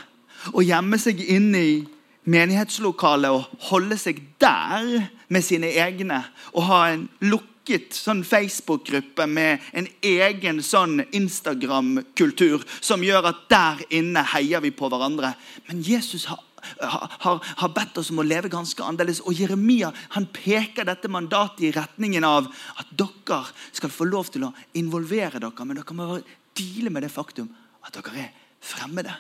å 0.52 0.62
gjemme 0.62 0.98
seg 0.98 1.20
inne 1.20 1.58
i 1.58 1.76
menighetslokalet 2.24 3.30
og 3.30 3.44
holde 3.70 3.96
seg 3.98 4.20
der 4.40 5.06
med 5.28 5.44
sine 5.44 5.66
egne 5.66 6.24
og 6.52 6.62
ha 6.62 6.88
en 6.92 7.08
lukket 7.20 7.55
lukket 7.66 7.94
sånn 7.94 8.22
Facebook-gruppe 8.24 9.26
med 9.26 9.60
en 9.74 9.88
egen 10.02 10.62
sånn 10.62 11.02
Instagram-kultur 11.10 12.62
som 12.80 13.02
gjør 13.02 13.26
at 13.32 13.46
der 13.50 13.82
inne 13.90 14.22
heier 14.22 14.60
vi 14.62 14.70
på 14.70 14.88
hverandre. 14.88 15.34
Men 15.66 15.82
Jesus 15.82 16.26
har, 16.30 16.38
har, 16.80 17.42
har, 17.42 17.68
bedt 17.74 17.98
oss 17.98 18.10
om 18.10 18.20
å 18.22 18.26
leve 18.26 18.48
ganske 18.48 18.82
annerledes. 18.82 19.20
Og 19.26 19.34
Jeremia 19.34 19.90
han 20.14 20.28
peker 20.30 20.86
dette 20.86 21.08
mandatet 21.08 21.66
i 21.66 21.72
retningen 21.74 22.24
av 22.24 22.46
at 22.78 22.86
dere 22.94 23.42
skal 23.72 23.90
få 23.90 24.06
lov 24.06 24.30
til 24.30 24.46
å 24.46 24.52
involvere 24.74 25.40
dere, 25.40 25.66
men 25.66 25.80
dere 25.80 25.98
må 25.98 26.20
deale 26.56 26.90
med 26.90 27.02
det 27.02 27.10
faktum 27.10 27.50
at 27.82 27.98
dere 27.98 28.28
er 28.28 28.30
fremmede. 28.62 29.16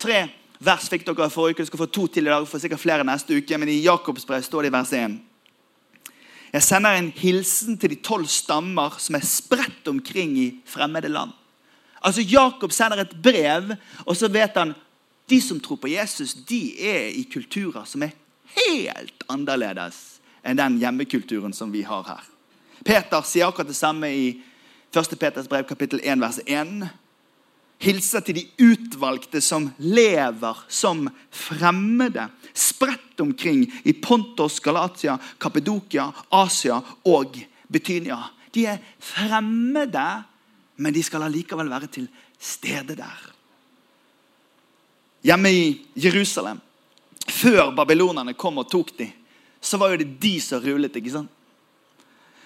Tre 0.00 0.24
vers 0.64 0.88
fikk 0.88 1.04
dere 1.04 1.28
forrige 1.28 1.52
uke. 1.52 1.62
Dere 1.62 1.72
skal 1.74 1.84
få 1.84 1.92
to 1.92 2.08
til 2.08 2.26
i 2.26 2.32
dag, 2.32 2.48
for 2.48 2.62
sikkert 2.62 2.80
flere 2.80 3.04
neste 3.04 3.36
uke. 3.36 3.60
Men 3.60 3.68
i 3.68 3.82
Jakobs 3.84 4.24
brev 4.24 4.44
står 4.44 4.64
det 4.64 4.72
i 4.72 4.76
vers 4.80 4.96
1. 4.96 5.20
Jeg 6.54 6.62
sender 6.62 6.94
en 6.94 7.10
hilsen 7.16 7.74
til 7.82 7.90
de 7.90 7.96
tolv 7.98 8.28
stammer 8.30 8.94
som 9.02 9.16
er 9.18 9.26
spredt 9.26 9.88
omkring 9.90 10.36
i 10.38 10.48
fremmede 10.70 11.10
land. 11.10 11.32
Altså 12.04 12.22
Jakob 12.22 12.72
sender 12.72 13.00
et 13.02 13.16
brev, 13.22 13.72
og 14.06 14.16
så 14.16 14.28
vet 14.30 14.54
han 14.54 14.74
de 15.30 15.40
som 15.42 15.58
tror 15.60 15.80
på 15.82 15.90
Jesus, 15.90 16.34
de 16.34 16.60
er 16.78 17.08
i 17.10 17.24
kulturer 17.32 17.88
som 17.88 18.04
er 18.06 18.14
helt 18.54 19.24
annerledes 19.32 20.20
enn 20.44 20.60
den 20.60 20.78
hjemmekulturen 20.78 21.56
som 21.56 21.72
vi 21.72 21.82
har 21.82 22.04
her. 22.06 22.22
Peter 22.84 23.24
sier 23.26 23.48
akkurat 23.48 23.72
det 23.72 23.78
samme 23.78 24.10
i 24.12 24.26
1. 24.94 25.18
Peters 25.18 25.48
brev 25.50 25.64
kapittel 25.66 26.04
1 26.04 26.20
vers 26.22 26.38
1 26.46 26.84
hilser 27.84 28.24
til 28.24 28.38
de 28.40 28.44
utvalgte 28.64 29.42
som 29.44 29.68
lever 29.78 30.64
som 30.72 31.06
fremmede, 31.30 32.26
spredt 32.54 33.20
omkring 33.20 33.66
i 33.84 33.92
Pontos, 33.92 34.60
Galatia, 34.64 35.18
Kapedokia, 35.40 36.08
Asia 36.32 36.80
og 37.10 37.38
Betynia. 37.70 38.20
De 38.54 38.66
er 38.70 38.82
fremmede, 39.02 40.06
men 40.76 40.94
de 40.94 41.02
skal 41.02 41.26
allikevel 41.26 41.70
være 41.70 41.90
til 41.92 42.08
stede 42.40 42.96
der. 42.98 43.30
Hjemme 45.24 45.50
i 45.52 45.66
Jerusalem, 45.96 46.60
før 47.28 47.72
babylonerne 47.76 48.34
kom 48.36 48.58
og 48.60 48.68
tok 48.70 48.92
dem, 48.98 49.12
så 49.64 49.78
var 49.80 49.94
jo 49.94 50.02
det 50.02 50.10
de 50.20 50.34
som 50.44 50.60
rullet. 50.60 50.96
ikke 50.96 51.10
sant? 51.10 51.30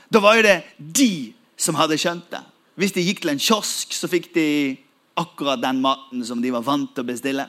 Da 0.09 0.21
var 0.23 0.39
jo 0.39 0.47
det 0.47 0.63
de 0.79 1.35
som 1.59 1.75
hadde 1.75 1.99
skjønt 1.99 2.31
det. 2.31 2.45
Hvis 2.79 2.95
de 2.95 3.03
gikk 3.03 3.25
til 3.25 3.33
en 3.33 3.43
kiosk, 3.43 3.93
så 3.93 4.07
fikk 4.09 4.31
de 4.37 4.47
akkurat 5.19 5.63
den 5.63 5.83
maten 5.85 6.25
som 6.27 6.43
de 6.43 6.53
var 6.55 6.67
vant 6.67 6.93
til 6.95 7.05
å 7.05 7.11
bestille. 7.11 7.49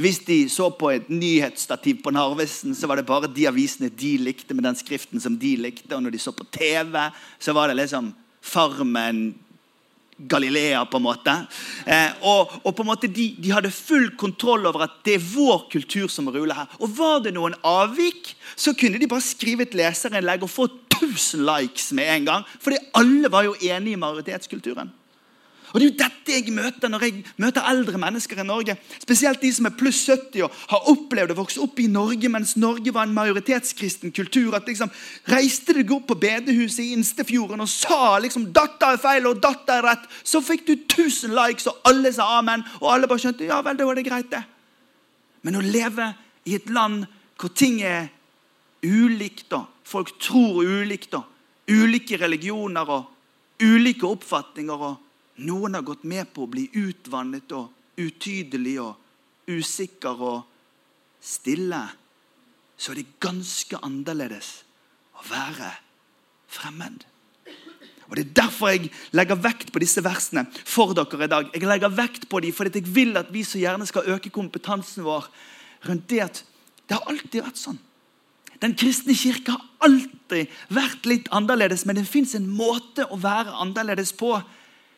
Hvis 0.00 0.22
de 0.24 0.38
så 0.48 0.70
på 0.72 0.88
et 0.94 1.08
nyhetsstativ 1.12 2.00
på 2.04 2.12
Narvesen, 2.14 2.72
så 2.74 2.88
var 2.88 2.96
det 2.96 3.08
bare 3.08 3.28
de 3.28 3.44
avisene 3.48 3.92
de 3.92 4.14
likte, 4.24 4.54
med 4.56 4.64
den 4.64 4.78
skriften 4.78 5.20
som 5.20 5.36
de 5.38 5.54
likte. 5.60 5.92
Og 5.92 6.02
når 6.04 6.14
de 6.14 6.20
så 6.22 6.32
på 6.32 6.48
TV, 6.54 6.96
så 7.38 7.52
var 7.56 7.68
det 7.68 7.80
liksom 7.82 8.12
Farmen, 8.42 9.34
Galilea, 10.16 10.84
på 10.86 10.96
en 10.96 11.04
måte. 11.04 11.34
Eh, 11.84 12.16
og, 12.28 12.54
og, 12.62 12.72
på 12.76 12.84
en 12.84 12.88
måte 12.88 13.10
de, 13.10 13.28
de, 13.38 13.52
hadde 13.52 13.72
full 13.74 14.10
kontroll 14.18 14.66
over 14.70 14.86
at 14.86 14.96
det 15.06 15.16
er 15.18 15.28
vår 15.34 15.66
kultur 15.72 16.08
som 16.12 16.30
ruller 16.30 16.56
her. 16.56 16.72
Og 16.80 16.96
var 16.96 17.20
det 17.24 17.34
noen 17.36 17.56
avvik, 17.66 18.32
så 18.56 18.74
kunne 18.78 19.00
de 19.02 19.10
bare 19.10 19.24
skrive 19.24 19.66
et 19.66 19.76
leserinnlegg 19.76 20.46
og 20.46 20.52
få 20.52 20.68
1000 21.02 21.44
likes 21.48 21.90
med 21.96 22.10
en 22.16 22.28
gang. 22.30 22.50
Fordi 22.62 22.80
alle 22.96 23.32
var 23.32 23.48
jo 23.48 23.56
enige 23.60 23.98
i 23.98 24.00
majoritetskulturen. 24.00 24.92
Og 25.72 25.80
Det 25.80 25.86
er 25.86 25.88
jo 25.88 26.00
dette 26.02 26.32
jeg 26.32 26.52
møter 26.52 26.90
når 26.92 27.04
jeg 27.06 27.22
møter 27.40 27.64
eldre 27.70 27.98
mennesker 28.00 28.42
i 28.42 28.44
Norge. 28.44 28.74
Spesielt 29.00 29.40
de 29.40 29.52
som 29.56 29.66
er 29.68 29.76
pluss 29.76 30.02
70 30.04 30.44
og 30.44 30.56
har 30.68 30.88
opplevd 30.92 31.32
å 31.32 31.38
vokse 31.38 31.62
opp 31.64 31.80
i 31.80 31.88
Norge 31.88 32.28
mens 32.32 32.54
Norge 32.60 32.92
var 32.92 33.08
en 33.08 33.14
majoritetskristen 33.16 34.12
kultur. 34.12 34.52
At 34.58 34.68
liksom 34.68 34.92
Reiste 35.32 35.72
du 35.72 35.94
opp 35.96 36.10
på 36.10 36.18
bedehuset 36.20 36.84
i 36.84 36.92
Instefjorden 36.96 37.64
og 37.64 37.70
sa 37.72 38.18
liksom 38.20 38.50
'Datta 38.52 38.92
er 38.92 39.00
feil', 39.00 39.28
og 39.28 39.40
'datta 39.40 39.78
er 39.78 39.86
rett', 39.88 40.08
så 40.24 40.40
fikk 40.44 40.66
du 40.66 40.72
1000 40.72 41.32
likes, 41.32 41.66
og 41.66 41.80
alle 41.84 42.12
sa 42.12 42.38
amen. 42.38 42.64
Og 42.80 42.92
alle 42.92 43.08
bare 43.08 43.18
skjønte 43.18 43.46
ja 43.46 43.62
vel, 43.62 43.76
da 43.76 43.84
var 43.84 43.94
det 43.94 44.04
greit, 44.04 44.30
det. 44.30 44.44
Men 45.42 45.56
å 45.56 45.60
leve 45.60 46.14
i 46.44 46.54
et 46.54 46.68
land 46.70 47.06
hvor 47.38 47.48
ting 47.54 47.80
er 47.82 48.10
ulikt, 48.82 49.48
da, 49.50 49.64
folk 49.84 50.18
tror 50.20 50.62
ulikt, 50.62 51.10
da, 51.12 51.22
ulike 51.70 52.18
religioner 52.20 52.88
og 52.90 53.04
ulike 53.62 54.06
oppfatninger 54.06 54.84
og 54.90 54.96
noen 55.36 55.74
har 55.74 55.86
gått 55.86 56.04
med 56.04 56.32
på 56.34 56.44
å 56.44 56.50
bli 56.50 56.66
utvannet 56.76 57.52
og 57.56 58.00
utydelig 58.00 58.76
og 58.82 59.52
usikker 59.52 60.20
og 60.22 60.42
stille. 61.22 61.80
Så 62.76 62.92
er 62.92 63.00
det 63.00 63.20
ganske 63.22 63.80
annerledes 63.84 64.62
å 65.16 65.24
være 65.30 65.70
fremmed. 66.52 67.06
Og 68.12 68.16
Det 68.16 68.26
er 68.26 68.34
derfor 68.42 68.68
jeg 68.68 68.90
legger 69.16 69.38
vekt 69.40 69.70
på 69.72 69.80
disse 69.80 70.02
versene 70.04 70.44
for 70.52 70.92
dere 70.92 71.24
i 71.24 71.30
dag. 71.32 71.46
Jeg 71.54 71.64
legger 71.64 71.94
vekt 71.96 72.28
på 72.28 72.42
dem 72.44 72.52
fordi 72.52 72.82
jeg 72.82 72.92
vil 72.92 73.16
at 73.16 73.30
vi 73.32 73.44
så 73.44 73.60
gjerne 73.62 73.86
skal 73.88 74.10
øke 74.12 74.28
kompetansen 74.28 75.06
vår 75.06 75.30
rundt 75.88 76.10
det 76.10 76.20
at 76.20 76.42
det 76.88 76.98
har 76.98 77.08
alltid 77.08 77.40
vært 77.40 77.60
sånn. 77.60 77.78
Den 78.60 78.76
kristne 78.78 79.16
kirke 79.16 79.54
har 79.56 79.64
alltid 79.82 80.50
vært 80.70 81.06
litt 81.08 81.30
annerledes, 81.34 81.86
men 81.86 81.96
det 81.96 82.04
fins 82.06 82.36
en 82.36 82.46
måte 82.46 83.08
å 83.08 83.16
være 83.18 83.56
annerledes 83.64 84.12
på 84.14 84.36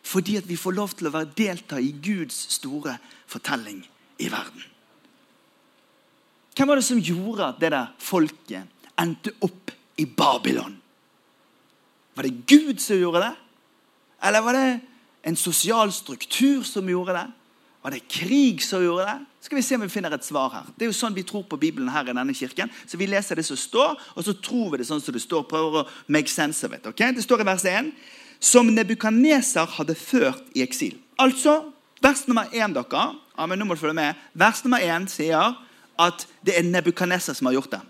fordi 0.04 0.36
at 0.36 0.48
vi 0.48 0.56
får 0.60 0.76
lov 0.76 0.92
til 0.98 1.08
å 1.08 1.14
være 1.14 1.32
delta 1.36 1.80
i 1.80 1.94
Guds 2.04 2.36
store 2.58 2.98
fortelling 3.30 3.80
i 4.20 4.28
verden. 4.28 4.64
Hvem 6.54 6.70
var 6.70 6.78
det 6.78 6.86
som 6.86 7.00
gjorde 7.02 7.48
at 7.48 7.60
det 7.62 7.72
der 7.74 7.94
folket 7.98 8.90
endte 9.00 9.32
opp 9.42 9.72
i 9.98 10.06
Babylon? 10.06 10.76
Var 12.14 12.28
det 12.28 12.44
Gud 12.46 12.82
som 12.82 13.00
gjorde 13.00 13.24
det? 13.24 13.32
Eller 14.22 14.44
var 14.44 14.54
det 14.54 14.68
en 15.26 15.36
sosial 15.36 15.92
struktur 15.92 16.62
som 16.62 16.88
gjorde 16.88 17.16
det? 17.16 17.26
Var 17.82 17.90
det 17.96 18.06
krig 18.08 18.62
som 18.64 18.84
gjorde 18.84 19.08
det? 19.08 19.18
Skal 19.44 19.56
vi 19.56 19.62
se 19.62 19.76
om 19.76 19.82
vi 19.84 19.92
finner 19.92 20.14
et 20.14 20.24
svar 20.24 20.52
her. 20.54 20.68
Det 20.72 20.86
er 20.86 20.88
jo 20.88 20.96
sånn 20.96 21.16
vi 21.16 21.24
tror 21.26 21.42
på 21.44 21.58
Bibelen 21.60 21.90
her 21.92 22.06
i 22.08 22.14
denne 22.16 22.32
kirken. 22.32 22.70
Så 22.86 22.96
Vi 22.96 23.06
leser 23.06 23.36
det 23.36 23.44
som 23.44 23.56
står, 23.56 23.98
og 24.14 24.24
så 24.24 24.32
tror 24.32 24.70
vi 24.72 24.78
det 24.80 24.86
sånn 24.88 25.02
som 25.04 25.12
det 25.12 25.20
står. 25.20 25.42
Prøver 25.50 25.82
å 25.82 25.88
make 26.08 26.30
sense 26.32 26.64
of 26.64 26.72
it. 26.72 26.86
Okay? 26.86 27.12
Det 27.12 27.24
står 27.24 27.42
i 27.42 27.48
vers 27.50 27.64
1 27.64 27.92
som 28.44 28.68
Nebukaneser 28.68 29.70
hadde 29.78 29.96
ført 29.96 30.44
i 30.52 30.64
eksil. 30.64 30.98
Altså, 31.18 31.62
Vers 32.04 32.26
nummer 32.28 32.50
én 32.52 32.72
dere, 32.74 33.02
ja, 33.38 33.46
men 33.48 33.56
nå 33.58 33.64
må 33.64 33.76
du 33.76 33.80
følge 33.80 33.96
med, 33.96 34.18
vers 34.36 34.60
nummer 34.64 34.82
én 34.84 35.06
sier 35.08 35.54
at 36.00 36.26
det 36.44 36.58
er 36.58 36.66
Nebukaneser 36.68 37.32
som 37.32 37.48
har 37.48 37.56
gjort 37.56 37.70
det. 37.78 37.80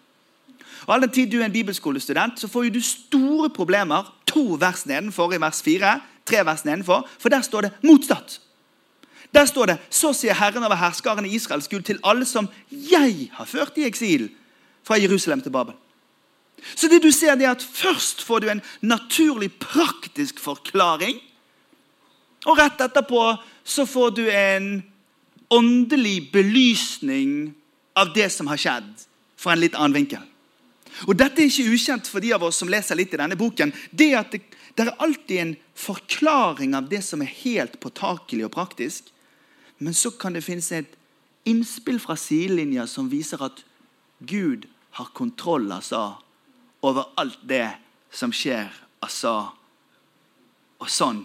Og 0.86 0.94
All 0.94 1.02
den 1.02 1.10
tid 1.10 1.32
du 1.32 1.40
er 1.40 1.48
en 1.48 1.54
bibelskolestudent, 1.54 2.38
så 2.38 2.48
får 2.48 2.68
du 2.70 2.80
store 2.84 3.50
problemer 3.50 4.06
to 4.30 4.54
vers 4.60 4.84
nedenfor 4.86 5.34
i 5.34 5.40
vers 5.42 5.62
4, 5.64 5.96
tre 6.28 6.44
vers 6.46 6.64
nedenfor, 6.64 7.08
for 7.18 7.32
der 7.32 7.42
står 7.42 7.66
det 7.66 7.72
motsatt. 7.82 8.38
Der 9.34 9.48
står 9.50 9.72
det 9.72 9.78
så 9.90 10.12
sier 10.14 10.36
Herren 10.38 10.62
over 10.62 10.78
herskaren 10.78 11.26
i 11.26 11.34
Israels 11.34 11.68
Gud 11.68 11.82
til 11.82 11.98
alle 12.04 12.28
som 12.28 12.46
jeg 12.70 13.30
har 13.34 13.50
ført 13.50 13.80
i 13.80 13.88
eksil 13.88 14.28
fra 14.86 15.00
Jerusalem 15.00 15.42
til 15.42 15.50
Babel. 15.50 15.74
Så 16.74 16.88
det 16.88 17.02
du 17.04 17.10
ser 17.12 17.36
det 17.36 17.46
er 17.46 17.54
at 17.56 17.64
Først 17.64 18.22
får 18.24 18.40
du 18.40 18.50
en 18.50 18.62
naturlig, 18.80 19.52
praktisk 19.60 20.40
forklaring. 20.42 21.20
Og 22.44 22.58
rett 22.58 22.80
etterpå 22.80 23.22
så 23.64 23.86
får 23.88 24.10
du 24.18 24.24
en 24.28 24.82
åndelig 25.52 26.30
belysning 26.32 27.54
av 27.96 28.12
det 28.14 28.30
som 28.32 28.48
har 28.50 28.60
skjedd, 28.60 28.88
fra 29.36 29.54
en 29.54 29.62
litt 29.62 29.76
annen 29.76 29.96
vinkel. 29.96 30.22
Og 31.08 31.16
Dette 31.18 31.42
er 31.42 31.50
ikke 31.50 31.74
ukjent 31.74 32.08
for 32.10 32.22
de 32.22 32.32
av 32.34 32.44
oss 32.46 32.60
som 32.62 32.70
leser 32.70 32.98
litt 32.98 33.14
i 33.14 33.20
denne 33.20 33.38
boken. 33.38 33.72
Det 33.90 34.10
at 34.18 34.34
det, 34.34 34.42
det 34.74 34.86
er 34.86 35.02
alltid 35.02 35.40
en 35.40 35.54
forklaring 35.78 36.74
av 36.78 36.88
det 36.90 37.02
som 37.06 37.22
er 37.22 37.32
helt 37.42 37.78
påtakelig 37.82 38.46
og 38.46 38.54
praktisk. 38.54 39.10
Men 39.78 39.96
så 39.96 40.12
kan 40.14 40.36
det 40.36 40.44
finnes 40.46 40.70
et 40.72 40.94
innspill 41.48 41.98
fra 42.00 42.16
sidelinja 42.18 42.86
som 42.90 43.10
viser 43.10 43.42
at 43.44 43.64
Gud 44.24 44.68
har 44.96 45.10
kontroll, 45.16 45.66
altså, 45.74 46.14
over 46.84 47.12
alt 47.20 47.40
det 47.48 47.68
som 48.14 48.32
skjer 48.34 48.68
Asa. 49.04 49.36
Og 50.80 50.90
sånn 50.90 51.24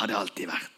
har 0.00 0.08
det 0.10 0.16
alltid 0.16 0.48
vært. 0.50 0.72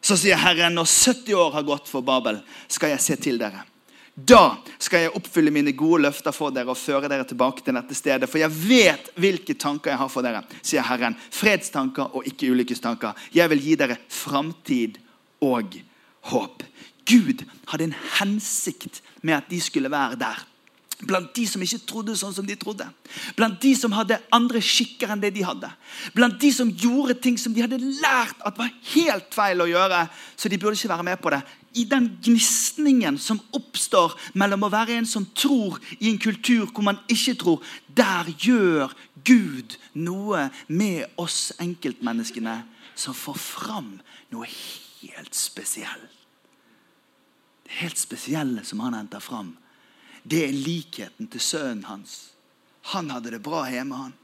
Så 0.00 0.16
sier 0.16 0.38
Herren, 0.40 0.78
når 0.78 0.88
70 0.88 1.36
år 1.36 1.50
har 1.58 1.66
gått 1.66 1.90
for 1.90 2.04
Babel, 2.06 2.40
skal 2.70 2.94
jeg 2.94 3.04
se 3.04 3.18
til 3.20 3.40
dere. 3.40 3.66
Da 4.14 4.58
skal 4.80 5.04
jeg 5.04 5.12
oppfylle 5.16 5.52
mine 5.54 5.72
gode 5.76 6.02
løfter 6.04 6.34
for 6.34 6.52
dere 6.52 6.72
og 6.72 6.78
føre 6.78 7.08
dere 7.08 7.24
tilbake 7.28 7.64
til 7.64 7.76
dette 7.76 7.96
stedet. 7.96 8.28
For 8.28 8.40
jeg 8.42 8.52
vet 8.52 9.10
hvilke 9.20 9.54
tanker 9.60 9.92
jeg 9.92 10.00
har 10.00 10.10
for 10.12 10.26
dere, 10.26 10.42
sier 10.60 10.84
Herren. 10.84 11.16
Fredstanker 11.32 12.16
og 12.16 12.26
ikke 12.28 12.50
ulykkestanker. 12.52 13.16
Jeg 13.36 13.52
vil 13.52 13.62
gi 13.64 13.76
dere 13.80 14.00
framtid 14.12 14.98
og 15.46 15.78
håp. 16.32 16.64
Gud 17.08 17.44
hadde 17.70 17.90
en 17.90 17.98
hensikt 18.18 19.00
med 19.22 19.38
at 19.40 19.50
de 19.50 19.60
skulle 19.62 19.92
være 19.92 20.18
der. 20.20 20.44
Blant 21.00 21.30
de 21.32 21.46
som 21.48 21.62
ikke 21.64 21.80
trodde 21.88 22.14
sånn 22.18 22.34
som 22.36 22.46
de 22.46 22.56
trodde. 22.60 22.84
Blant 23.36 23.56
de 23.62 23.70
som 23.78 23.94
hadde 23.96 24.18
andre 24.34 24.60
skikker 24.64 25.12
enn 25.12 25.22
det 25.22 25.30
de 25.32 25.44
hadde. 25.46 25.70
Blant 26.16 26.36
de 26.42 26.50
som 26.52 26.68
gjorde 26.68 27.16
ting 27.24 27.38
som 27.40 27.54
de 27.56 27.64
hadde 27.64 27.78
lært 27.80 28.42
at 28.44 28.58
var 28.60 28.68
helt 28.92 29.32
feil 29.32 29.64
å 29.64 29.68
gjøre. 29.70 30.02
Så 30.36 30.52
de 30.52 30.58
burde 30.60 30.76
ikke 30.76 30.92
være 30.92 31.06
med 31.08 31.22
på 31.22 31.32
det. 31.32 31.40
I 31.80 31.86
den 31.88 32.10
gnisningen 32.20 33.16
som 33.22 33.40
oppstår 33.56 34.16
mellom 34.40 34.66
å 34.66 34.72
være 34.72 34.98
en 34.98 35.08
som 35.08 35.24
tror 35.32 35.78
i 36.00 36.10
en 36.10 36.20
kultur 36.20 36.66
hvor 36.68 36.84
man 36.84 37.00
ikke 37.08 37.36
tror, 37.40 37.64
der 37.88 38.28
gjør 38.42 38.92
Gud 39.24 39.78
noe 39.96 40.48
med 40.68 41.06
oss 41.20 41.54
enkeltmenneskene 41.62 42.58
som 42.98 43.16
får 43.16 43.40
fram 43.40 43.94
noe 44.34 44.48
helt 44.50 45.36
spesielt. 45.36 46.18
Det 47.64 47.80
helt 47.80 48.00
spesielle 48.00 48.66
som 48.66 48.82
han 48.84 48.98
henter 48.98 49.22
fram 49.22 49.54
det 50.30 50.44
er 50.48 50.52
likheten 50.54 51.28
til 51.30 51.40
sønnen 51.42 51.84
hans. 51.84 52.32
Han 52.94 53.10
hadde 53.10 53.34
det 53.34 53.42
bra 53.42 53.64
hjemme, 53.70 53.96
han. 53.96 54.14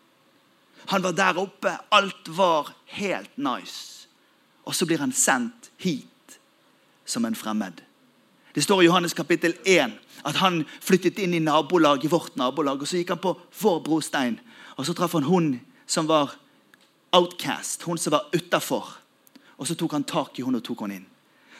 Han 0.87 1.03
var 1.03 1.13
der 1.13 1.39
oppe. 1.39 1.73
Alt 1.91 2.29
var 2.37 2.73
helt 2.87 3.39
nice. 3.39 4.09
Og 4.65 4.75
så 4.75 4.87
blir 4.87 4.99
han 4.99 5.13
sendt 5.13 5.71
hit 5.77 6.39
som 7.05 7.25
en 7.25 7.35
fremmed. 7.35 7.83
Det 8.55 8.63
står 8.63 8.83
i 8.83 8.87
Johannes 8.87 9.15
kapittel 9.15 9.55
1 9.65 9.93
at 10.27 10.37
han 10.37 10.65
flyttet 10.81 11.19
inn 11.23 11.35
i 11.35 11.43
nabolaget, 11.43 12.11
vårt 12.11 12.37
nabolag. 12.37 12.81
og 12.81 12.89
Så 12.89 12.97
gikk 12.97 13.13
han 13.15 13.23
på 13.23 13.37
vår 13.61 13.81
brostein, 13.85 14.41
og 14.77 14.87
så 14.87 14.95
traff 14.95 15.13
han 15.13 15.23
hun 15.23 15.61
som 15.87 16.09
var 16.09 16.35
outcast, 17.13 17.83
hun 17.83 17.99
som 17.99 18.13
var 18.13 18.27
utafor. 18.35 18.97
Og 19.59 19.67
så 19.67 19.75
tok 19.75 19.93
han 19.93 20.05
tak 20.05 20.39
i 20.39 20.43
hun 20.43 20.55
og 20.55 20.65
tok 20.65 20.81
henne 20.81 20.95
inn. 20.95 21.07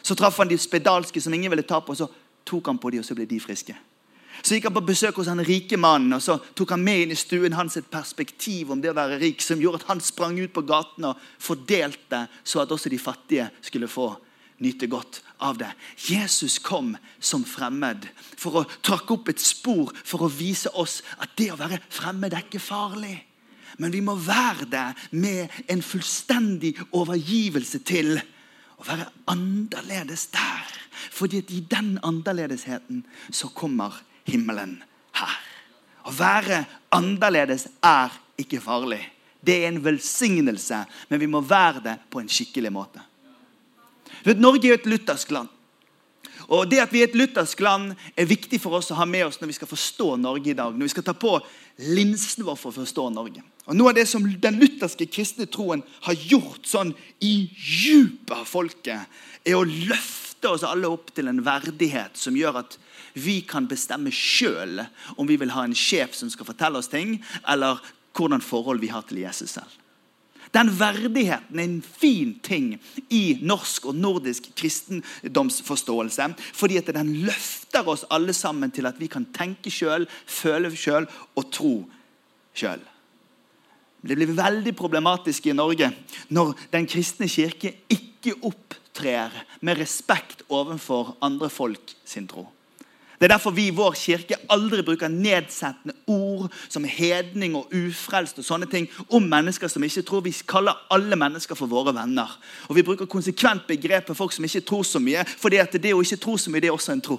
Så 0.03 0.15
traff 0.15 0.39
han 0.39 0.49
de 0.49 0.59
spedalske 0.59 1.21
som 1.21 1.35
ingen 1.35 1.51
ville 1.51 1.63
ta 1.63 1.81
på, 1.81 1.93
og 1.93 1.97
så 1.97 2.09
tok 2.45 2.67
han 2.67 2.79
på 2.79 2.91
de, 2.91 2.99
og 2.99 3.05
så 3.05 3.15
ble 3.15 3.27
de 3.27 3.41
friske. 3.41 3.77
Så 4.43 4.57
gikk 4.57 4.69
han 4.69 4.77
på 4.77 4.85
besøk 4.89 5.19
hos 5.21 5.31
den 5.31 5.45
rike 5.47 5.79
mannen 5.81 6.17
og 6.17 6.23
så 6.23 6.39
tok 6.57 6.75
han 6.75 6.85
med 6.85 7.05
inn 7.05 7.15
i 7.15 7.19
stuen 7.19 7.57
hans 7.57 7.79
et 7.81 7.89
perspektiv 7.91 8.73
om 8.73 8.83
det 8.83 8.93
å 8.93 8.99
være 8.99 9.21
rik, 9.23 9.43
som 9.43 9.61
gjorde 9.63 9.83
at 9.83 9.91
han 9.91 10.03
sprang 10.05 10.39
ut 10.41 10.55
på 10.55 10.65
gaten 10.69 11.09
og 11.11 11.21
fordelte, 11.39 12.27
så 12.45 12.63
at 12.63 12.73
også 12.73 12.93
de 12.93 13.01
fattige 13.01 13.49
skulle 13.65 13.91
få 13.91 14.11
nyte 14.65 14.89
godt 14.89 15.21
av 15.45 15.59
det. 15.61 15.71
Jesus 16.09 16.59
kom 16.65 16.95
som 17.21 17.45
fremmed 17.45 18.09
for 18.39 18.63
å 18.63 18.67
trakke 18.85 19.17
opp 19.17 19.31
et 19.33 19.43
spor 19.43 19.93
for 20.01 20.27
å 20.27 20.33
vise 20.33 20.73
oss 20.73 21.03
at 21.21 21.37
det 21.37 21.51
å 21.53 21.61
være 21.61 21.81
fremmed 21.93 22.35
er 22.35 22.47
ikke 22.47 22.63
farlig. 22.63 23.19
Men 23.77 23.93
vi 23.93 24.01
må 24.01 24.15
være 24.17 24.69
det 24.73 24.87
med 25.21 25.53
en 25.69 25.85
fullstendig 25.85 26.73
overgivelse 26.97 27.83
til 27.85 28.15
å 28.81 28.87
være 28.87 29.11
annerledes 29.33 30.29
der. 30.33 30.73
Fordi 31.13 31.43
at 31.45 31.53
i 31.53 31.63
den 31.69 31.97
annerledesheten 32.05 33.05
så 33.29 33.51
kommer 33.53 33.99
himmelen 34.27 34.79
her. 35.17 35.37
Å 36.07 36.13
være 36.15 36.63
annerledes 36.95 37.67
er 37.85 38.15
ikke 38.41 38.63
farlig. 38.63 39.03
Det 39.47 39.61
er 39.63 39.69
en 39.71 39.83
velsignelse, 39.83 40.85
men 41.11 41.23
vi 41.23 41.29
må 41.31 41.43
være 41.45 41.83
det 41.85 41.99
på 42.11 42.21
en 42.23 42.31
skikkelig 42.31 42.73
måte. 42.75 43.03
Vet, 44.27 44.41
Norge 44.43 44.67
er 44.67 44.75
jo 44.75 44.81
et 44.81 44.89
luthersk 44.91 45.35
land. 45.35 45.53
Og 46.47 46.69
Det 46.71 46.79
at 46.79 46.93
vi 46.93 47.03
er 47.03 47.09
et 47.09 47.19
luthersk 47.19 47.61
land, 47.61 47.95
er 48.17 48.29
viktig 48.29 48.61
for 48.63 48.79
oss 48.79 48.93
å 48.95 48.99
ha 49.01 49.07
med 49.09 49.27
oss 49.27 49.41
når 49.41 49.51
vi 49.51 49.57
skal 49.57 49.71
forstå 49.71 50.13
Norge 50.23 50.53
i 50.53 50.57
dag. 50.59 50.75
Når 50.75 50.87
vi 50.87 50.95
skal 50.95 51.07
ta 51.07 51.15
på 51.19 51.33
linsen 51.83 52.47
vår 52.47 52.59
for 52.59 52.71
å 52.71 52.81
forstå 52.85 53.09
Norge. 53.15 53.43
Og 53.67 53.75
Noe 53.75 53.91
av 53.91 53.99
det 53.99 54.07
som 54.07 54.23
den 54.23 54.61
lutherske 54.61 55.09
kristne 55.11 55.49
troen 55.51 55.83
har 56.07 56.27
gjort 56.31 56.67
sånn 56.69 56.93
i 57.19 57.49
djupet 57.51 58.37
av 58.39 58.47
folket, 58.47 59.19
er 59.43 59.59
å 59.59 59.67
løfte 59.67 60.53
oss 60.53 60.67
alle 60.67 60.91
opp 60.91 61.11
til 61.15 61.31
en 61.31 61.43
verdighet 61.43 62.19
som 62.19 62.37
gjør 62.39 62.63
at 62.63 62.79
vi 63.17 63.41
kan 63.49 63.69
bestemme 63.69 64.13
sjøl 64.13 64.85
om 65.17 65.27
vi 65.29 65.39
vil 65.41 65.55
ha 65.57 65.65
en 65.65 65.77
sjef 65.77 66.15
som 66.17 66.31
skal 66.33 66.49
fortelle 66.49 66.81
oss 66.81 66.93
ting, 66.93 67.17
eller 67.49 67.81
hvordan 68.17 68.45
forhold 68.45 68.81
vi 68.81 68.93
har 68.93 69.05
til 69.09 69.25
Jesus 69.25 69.57
selv. 69.57 69.73
Den 70.55 70.71
verdigheten 70.79 71.59
er 71.59 71.65
en 71.65 71.83
fin 71.83 72.37
ting 72.45 72.77
i 73.13 73.39
norsk 73.43 73.91
og 73.91 73.97
nordisk 73.99 74.49
kristendomsforståelse. 74.57 76.29
Fordi 76.55 76.79
at 76.81 76.93
den 76.95 77.13
løfter 77.27 77.89
oss 77.89 78.07
alle 78.11 78.33
sammen 78.33 78.71
til 78.71 78.87
at 78.87 79.01
vi 79.01 79.11
kan 79.11 79.27
tenke 79.37 79.73
sjøl, 79.75 80.07
føle 80.27 80.71
sjøl 80.77 81.09
og 81.37 81.51
tro 81.53 81.75
sjøl. 82.57 82.81
Det 84.07 84.15
blir 84.15 84.37
veldig 84.39 84.73
problematisk 84.79 85.49
i 85.51 85.57
Norge 85.57 85.91
når 86.31 86.55
Den 86.73 86.87
kristne 86.87 87.29
kirke 87.29 87.75
ikke 87.91 88.37
opptrer 88.47 89.35
med 89.61 89.81
respekt 89.81 90.45
overfor 90.49 91.17
andre 91.21 91.51
folk 91.51 91.97
sin 92.05 92.29
tro. 92.31 92.47
Det 93.19 93.25
er 93.25 93.33
derfor 93.33 93.55
vi 93.57 93.71
i 93.71 93.75
vår 93.75 93.95
kirke 93.97 94.37
aldri 94.53 94.83
bruker 94.85 95.09
nedsettende 95.09 95.95
ord 96.13 96.53
som 96.69 96.85
hedning 96.85 97.55
og 97.57 97.73
ufrelst 97.73 98.43
og 98.43 98.45
sånne 98.45 98.69
ting 98.69 98.91
om 99.09 99.25
mennesker 99.25 99.73
som 99.73 99.85
ikke 99.87 100.05
tror. 100.05 100.25
Vi 100.27 100.35
kaller 100.49 100.77
alle 100.93 101.17
mennesker 101.17 101.57
for 101.57 101.71
våre 101.71 101.95
venner. 101.97 102.37
Og 102.69 102.77
Vi 102.77 102.85
bruker 102.85 103.09
konsekvent 103.09 103.67
begrepet 103.67 104.17
folk 104.17 104.37
som 104.37 104.45
ikke 104.45 104.61
tror 104.69 104.85
så 104.85 105.01
mye, 105.01 105.25
fordi 105.25 105.63
at 105.63 105.73
det 105.73 105.95
å 105.95 106.03
ikke 106.05 106.21
tro 106.21 106.37
så 106.37 106.53
mye, 106.53 106.61
det 106.61 106.69
er 106.69 106.77
også 106.77 106.93
en 106.93 107.05
tro. 107.09 107.19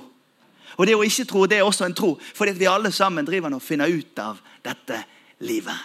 Og 0.78 0.86
det 0.86 0.94
å 0.94 1.04
ikke 1.04 1.26
tro, 1.26 1.46
det 1.50 1.58
er 1.58 1.66
også 1.66 1.88
en 1.88 1.98
tro, 1.98 2.14
fordi 2.38 2.54
at 2.54 2.60
vi 2.60 2.70
alle 2.70 2.92
sammen 2.94 3.26
driver 3.26 3.56
og 3.58 3.64
finner 3.66 3.90
ut 3.90 4.20
av 4.22 4.38
dette 4.62 5.02
livet. 5.40 5.78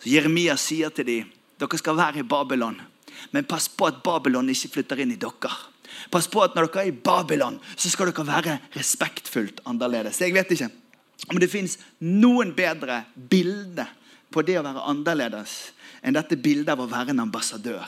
Så 0.00 0.12
Jeremia 0.12 0.56
sier 0.60 0.92
til 0.92 1.08
dem 1.08 1.36
dere 1.60 1.76
skal 1.76 1.96
være 1.96 2.20
i 2.20 2.24
Babylon, 2.24 2.78
men 3.32 3.44
pass 3.48 3.66
på 3.68 3.88
at 3.88 4.02
Babylon 4.04 4.48
ikke 4.48 4.74
flytter 4.76 5.00
inn 5.00 5.12
i 5.12 5.20
dere. 5.20 5.52
Pass 6.10 6.28
på 6.30 6.42
at 6.44 6.56
når 6.56 6.68
dere 6.70 6.84
er 6.84 6.92
i 6.92 6.96
Babylon, 6.96 7.58
så 7.76 7.90
skal 7.90 8.10
dere 8.10 8.26
være 8.26 8.58
respektfullt 8.76 9.62
annerledes. 9.68 10.20
Jeg 10.20 10.34
vet 10.36 10.52
ikke 10.56 10.70
om 11.30 11.40
det 11.40 11.50
fins 11.52 11.76
noen 12.00 12.54
bedre 12.56 13.02
bilde 13.14 13.86
på 14.32 14.44
det 14.46 14.58
å 14.60 14.64
være 14.64 14.86
annerledes 14.92 15.56
enn 16.00 16.16
dette 16.16 16.38
bildet 16.40 16.72
av 16.72 16.80
å 16.84 16.88
være 16.90 17.12
en 17.12 17.26
ambassadør. 17.26 17.84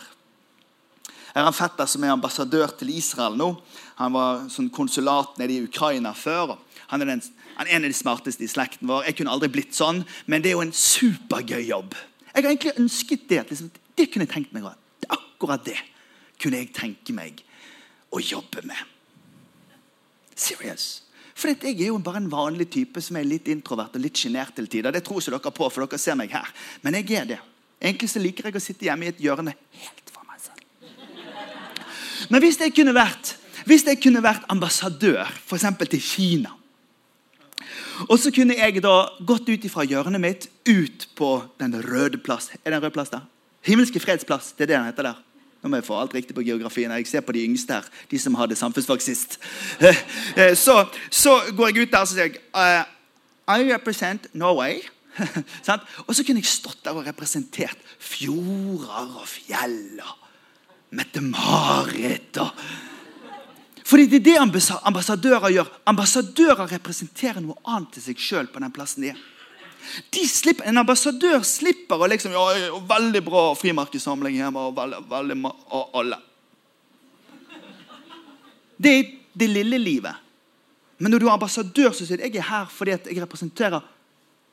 Jeg 1.32 1.40
har 1.40 1.48
en 1.48 1.56
fetter 1.56 1.88
som 1.88 2.02
er 2.04 2.12
ambassadør 2.12 2.74
til 2.76 2.90
Israel 2.92 3.38
nå. 3.40 3.54
Han 3.96 4.12
var 4.12 4.42
sånn 4.52 4.68
konsulat 4.74 5.38
nede 5.40 5.54
i 5.54 5.62
Ukraina 5.64 6.12
før. 6.12 6.58
Han 6.90 7.04
er, 7.04 7.08
den, 7.14 7.22
han 7.56 7.68
er 7.68 7.78
en 7.78 7.86
av 7.86 7.92
de 7.94 7.96
smarteste 7.96 8.44
i 8.44 8.50
slekten 8.52 8.90
vår. 8.90 9.06
Jeg 9.08 9.16
kunne 9.20 9.32
aldri 9.32 9.48
blitt 9.54 9.72
sånn, 9.76 10.02
men 10.28 10.44
det 10.44 10.52
er 10.52 10.58
jo 10.58 10.66
en 10.66 10.74
supergøy 10.76 11.62
jobb. 11.70 11.96
Jeg 12.34 12.44
har 12.44 12.50
egentlig 12.50 12.74
ønsket 12.82 13.24
det. 13.30 13.40
Liksom, 13.48 13.72
det 13.96 14.08
kunne 14.12 14.26
jeg 14.26 14.34
tenkt 14.34 14.52
meg. 14.52 14.68
Akkurat 15.08 15.64
det 15.64 15.78
kunne 16.42 16.60
jeg 16.60 16.74
tenke 16.76 17.16
meg 17.16 17.40
å 18.12 18.20
jobbe 18.20 18.64
med. 18.68 18.78
Serious. 20.36 21.02
For 21.34 21.52
jeg 21.52 21.78
er 21.80 21.88
jo 21.88 21.98
bare 22.04 22.20
en 22.20 22.30
vanlig 22.30 22.68
type 22.74 23.00
som 23.02 23.16
er 23.18 23.26
litt 23.26 23.48
introvert 23.50 23.96
og 23.96 24.04
litt 24.04 24.20
sjenert 24.20 24.54
til 24.56 24.68
tider. 24.70 24.92
Det 24.92 25.02
tror 25.06 25.22
ikke 25.22 25.34
dere 25.34 25.54
på, 25.56 25.68
for 25.72 25.86
dere 25.86 26.00
ser 26.00 26.18
meg 26.18 26.32
her. 26.34 26.48
Men 26.84 27.00
jeg 27.00 27.08
er 27.18 27.28
det. 27.32 27.40
Egentlig 27.82 28.12
så 28.12 28.22
liker 28.22 28.48
jeg 28.48 28.60
å 28.60 28.62
sitte 28.62 28.86
hjemme 28.86 29.08
i 29.08 29.12
et 29.12 29.22
hjørne 29.22 29.56
helt 29.56 30.12
for 30.12 30.26
meg 30.28 30.42
selv. 30.42 30.60
Men 32.30 32.44
hvis 32.44 32.60
jeg 32.60 32.74
kunne 32.76 32.94
vært, 32.94 33.36
jeg 33.66 34.02
kunne 34.02 34.22
vært 34.22 34.44
ambassadør 34.52 35.24
f.eks. 35.46 35.70
til 35.88 36.04
Kina 36.04 36.58
og 38.08 38.18
så 38.20 38.32
kunne 38.34 38.56
jeg 38.56 38.82
da 38.82 38.94
gått 39.26 39.50
ut 39.50 39.66
fra 39.70 39.84
hjørnet 39.86 40.22
mitt 40.22 40.48
ut 40.68 41.08
på 41.18 41.34
Den 41.60 41.76
røde 41.84 42.18
plass. 42.18 42.50
Er 42.62 42.70
det 42.70 42.78
en 42.78 42.84
rød 42.86 42.94
plass 42.94 43.12
der? 43.12 43.26
Himmelske 43.62 44.00
fredsplass. 44.02 44.52
Det 44.56 44.64
er 44.64 44.72
det 44.72 44.76
den 44.76 44.88
heter 44.88 45.08
der. 45.10 45.20
Nå 45.62 45.70
må 45.70 45.78
jeg 45.78 45.86
få 45.86 45.98
alt 46.02 46.14
riktig 46.16 46.34
på 46.34 46.42
geografien. 46.42 46.90
Jeg 46.98 47.06
ser 47.06 47.22
på 47.22 47.34
de 47.36 47.44
yngste 47.46 47.76
her. 47.78 47.90
De 48.10 48.18
som 48.18 48.34
hadde 48.34 48.58
samfunnsfag 48.58 49.04
sist. 49.04 49.38
Eh, 49.78 50.00
eh, 50.36 50.54
så, 50.58 50.80
så, 51.10 51.36
går 51.54 51.70
jeg 51.70 51.86
ut 51.86 51.92
der 51.92 52.02
og 52.02 52.10
sier 52.10 52.26
jeg, 52.26 52.40
uh, 52.50 52.82
I 53.54 53.68
represent 53.70 54.26
Norway. 54.34 54.80
og 56.06 56.14
så 56.16 56.24
kunne 56.26 56.42
jeg 56.42 56.50
stått 56.50 56.82
der 56.82 56.96
og 56.96 57.06
representert 57.06 57.78
fjorder 58.02 59.12
og 59.20 59.28
fjell 59.28 60.00
og 60.00 60.18
Mette-Marit 60.96 62.36
og 62.42 62.64
Fordi 63.86 64.06
det 64.08 64.20
er 64.22 64.24
det 64.24 64.72
ambassadører 64.88 65.52
gjør. 65.52 65.70
Ambassadører 65.86 66.70
representerer 66.70 67.42
noe 67.44 67.58
annet 67.68 67.92
til 67.94 68.04
seg 68.06 68.20
sjøl 68.20 68.48
på 68.48 68.60
den 68.62 68.72
plassen 68.72 69.04
de 69.04 69.12
er. 69.12 69.22
Slipper, 70.12 70.64
en 70.68 70.80
ambassadør 70.82 71.42
slipper 71.46 72.00
å 72.00 72.08
liksom 72.10 72.34
ja, 72.34 72.42
'Veldig 72.88 73.22
bra 73.24 73.42
frimerkesamling 73.58 74.36
hjemme.' 74.38 74.68
og, 74.68 74.76
veldig, 74.76 75.00
veldig, 75.10 75.38
og 75.70 75.96
alle. 76.00 76.18
Det 78.82 78.92
er 78.98 79.10
det 79.38 79.48
lille 79.50 79.78
livet. 79.78 80.14
Men 80.98 81.10
når 81.10 81.18
du 81.18 81.26
er 81.26 81.34
ambassadør, 81.34 81.90
så 81.90 82.06
sier 82.06 82.20
du 82.20 82.26
jeg 82.26 82.36
er 82.36 82.48
her 82.48 82.68
fordi 82.70 82.94
jeg 82.94 83.22
representerer 83.22 83.82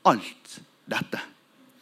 alt 0.09 0.55
dette. 0.89 1.19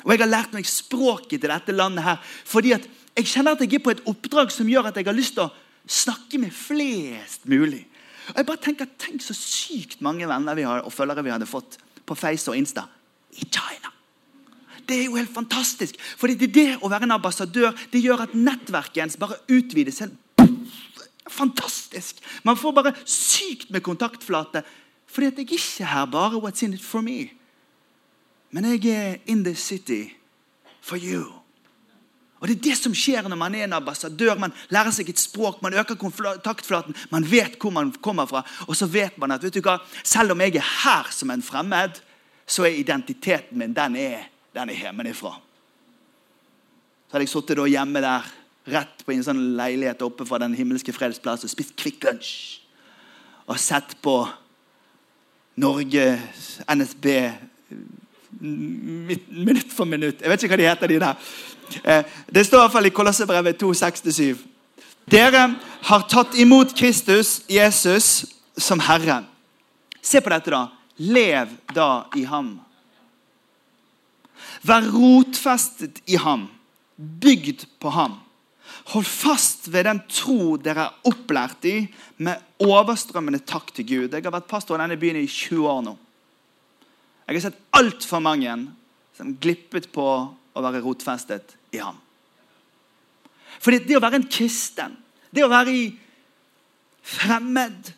Og 0.04 0.12
jeg 0.12 0.22
har 0.24 0.32
lært 0.32 0.56
meg 0.56 0.68
språket 0.68 1.42
til 1.42 1.52
dette 1.52 1.76
landet 1.76 2.04
her 2.04 2.18
fordi 2.48 2.74
at 2.76 2.88
jeg 3.18 3.32
kjenner 3.32 3.56
at 3.56 3.64
jeg 3.64 3.80
er 3.80 3.84
på 3.84 3.94
et 3.96 4.04
oppdrag 4.06 4.52
som 4.54 4.68
gjør 4.70 4.90
at 4.90 5.00
jeg 5.00 5.08
har 5.08 5.16
lyst 5.16 5.38
til 5.38 5.48
å 5.48 5.54
snakke 5.88 6.40
med 6.42 6.54
flest 6.54 7.48
mulig. 7.50 7.86
Og 8.28 8.42
jeg 8.42 8.48
bare 8.50 8.64
tenker, 8.64 8.92
Tenk 9.00 9.24
så 9.24 9.34
sykt 9.34 10.02
mange 10.04 10.28
venner 10.28 10.56
vi 10.56 10.68
har, 10.68 10.84
og 10.84 10.94
følgere 10.94 11.24
vi 11.24 11.32
hadde 11.32 11.48
fått 11.50 11.80
på 12.06 12.16
Face 12.16 12.52
og 12.52 12.60
Insta 12.60 12.86
i 13.38 13.46
China. 13.46 13.94
Det 14.88 15.00
er 15.02 15.06
jo 15.06 15.18
helt 15.20 15.34
fantastisk. 15.34 15.96
Fordi 16.18 16.38
det, 16.40 16.54
det 16.56 16.68
å 16.82 16.90
være 16.90 17.08
en 17.08 17.18
ambassadør 17.18 17.76
det 17.92 18.02
gjør 18.04 18.24
at 18.28 18.36
nettverket 18.38 19.04
ens 19.04 19.20
bare 19.20 19.40
utvides. 19.52 20.04
Fantastisk! 21.28 22.22
Man 22.48 22.58
får 22.58 22.76
bare 22.76 22.94
sykt 23.04 23.72
med 23.74 23.84
kontaktflate. 23.84 24.64
Fordi 25.08 25.28
at 25.28 25.42
jeg 25.42 25.52
ikke 25.52 25.84
er 25.84 25.92
her 25.92 26.06
bare 26.12 26.40
what's 26.40 26.64
in 26.64 26.74
it 26.74 26.84
for 26.84 27.02
me. 27.02 27.34
Men 28.52 28.66
jeg 28.72 28.86
er 28.94 29.18
in 29.26 29.44
the 29.44 29.56
city 29.56 30.16
for 30.82 30.96
you. 30.96 31.26
Og 32.40 32.48
Det 32.48 32.56
er 32.56 32.62
det 32.70 32.78
som 32.78 32.94
skjer 32.94 33.26
når 33.26 33.38
man 33.40 33.56
er 33.56 33.66
en 33.66 33.80
ambassadør. 33.80 34.38
Man 34.38 34.54
lærer 34.70 34.94
seg 34.94 35.10
et 35.10 35.20
språk, 35.20 35.62
man 35.62 35.74
øker 35.74 35.98
kontaktflaten, 35.98 36.96
man 37.10 37.26
vet 37.26 37.58
hvor 37.60 37.74
man 37.74 37.92
kommer 37.92 38.26
fra. 38.30 38.44
Og 38.68 38.76
så 38.78 38.86
vet 38.86 39.18
man 39.18 39.34
at 39.34 39.44
vet 39.44 39.58
du 39.58 39.62
hva, 39.66 39.80
selv 40.04 40.36
om 40.36 40.42
jeg 40.42 40.56
er 40.56 40.68
her 40.84 41.10
som 41.12 41.34
en 41.34 41.44
fremmed, 41.44 41.98
så 42.48 42.66
er 42.66 42.80
identiteten 42.80 43.60
min 43.60 43.76
den 43.76 43.96
er, 44.00 44.28
den 44.56 44.72
er 44.72 44.82
hjemmefra. 44.88 45.34
Så 47.08 47.16
hadde 47.16 47.26
jeg 47.26 47.32
sittet 47.32 47.64
hjemme 47.72 48.04
der, 48.04 48.28
rett 48.68 49.04
på 49.06 49.14
en 49.16 49.24
sånn 49.24 49.44
leilighet 49.56 50.02
oppe 50.04 50.26
fra 50.28 50.42
Den 50.44 50.56
himmelske 50.58 50.92
freds 50.96 51.22
plass 51.24 51.46
og 51.48 51.52
spist 51.52 51.76
Kvikk 51.80 52.04
Lunsj. 52.04 52.32
Og 53.48 53.56
sett 53.60 53.94
på 54.04 54.18
Norge, 55.58 56.18
NSB 56.68 57.08
minutt 58.40 59.72
for 59.74 59.88
minutt. 59.90 60.22
Jeg 60.22 60.30
vet 60.30 60.44
ikke 60.44 60.54
hva 60.54 60.60
de 60.60 60.68
heter, 60.68 60.92
de 60.92 61.00
der. 61.02 61.30
Eh, 61.84 62.18
det 62.34 62.46
står 62.46 62.60
i 62.60 62.64
hvert 62.66 62.76
fall 62.76 62.90
i 62.90 62.94
Kolossebrevet 62.94 63.64
2,6-7. 63.64 64.44
Dere 65.10 65.46
har 65.88 66.08
tatt 66.12 66.36
imot 66.36 66.76
Kristus, 66.78 67.42
Jesus, 67.50 68.26
som 68.58 68.82
Herre. 68.84 69.22
Se 70.04 70.22
på 70.22 70.32
dette, 70.34 70.52
da. 70.52 70.77
Lev 70.98 71.52
da 71.76 72.08
i 72.18 72.24
ham. 72.26 72.56
Vær 74.66 74.88
rotfestet 74.94 76.02
i 76.10 76.18
ham, 76.22 76.48
bygd 76.98 77.68
på 77.82 77.92
ham. 77.94 78.18
Hold 78.94 79.08
fast 79.08 79.68
ved 79.72 79.86
den 79.88 80.00
tro 80.12 80.56
dere 80.62 80.88
er 80.88 81.10
opplært 81.10 81.66
i, 81.68 81.76
med 82.24 82.64
overstrømmende 82.64 83.42
takk 83.48 83.72
til 83.76 83.88
Gud. 83.88 84.16
Jeg 84.16 84.26
har 84.26 84.34
vært 84.34 84.50
pastor 84.50 84.78
i 84.78 84.84
denne 84.84 85.00
byen 85.00 85.20
i 85.20 85.28
20 85.28 85.70
år 85.70 85.86
nå. 85.86 85.96
Jeg 87.28 87.36
har 87.36 87.46
sett 87.50 87.62
altfor 87.76 88.24
mange 88.24 88.54
som 89.18 89.34
glippet 89.44 89.90
på 89.92 90.06
å 90.08 90.64
være 90.64 90.82
rotfestet 90.86 91.58
i 91.76 91.82
ham. 91.84 91.98
Fordi 93.60 93.82
det 93.84 93.98
å 93.98 94.04
være 94.04 94.22
en 94.22 94.30
kristen, 94.32 94.94
det 95.34 95.44
å 95.44 95.52
være 95.52 95.74
i 95.74 95.86
fremmed 97.08 97.92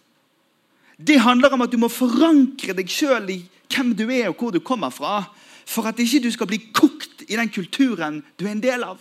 det 0.99 1.21
handler 1.23 1.53
om 1.55 1.63
at 1.63 1.71
du 1.71 1.79
må 1.79 1.87
forankre 1.87 2.75
deg 2.75 2.89
sjøl 2.91 3.29
i 3.31 3.39
hvem 3.71 3.93
du 3.95 4.09
er 4.11 4.27
og 4.29 4.41
hvor 4.41 4.51
du 4.51 4.59
kommer 4.59 4.91
fra. 4.91 5.21
For 5.69 5.87
at 5.87 5.99
ikke 6.01 6.25
du 6.25 6.31
skal 6.33 6.49
bli 6.49 6.59
kokt 6.75 7.23
i 7.29 7.37
den 7.37 7.51
kulturen 7.53 8.19
du 8.35 8.45
er 8.45 8.51
en 8.51 8.63
del 8.63 8.83
av. 8.83 8.99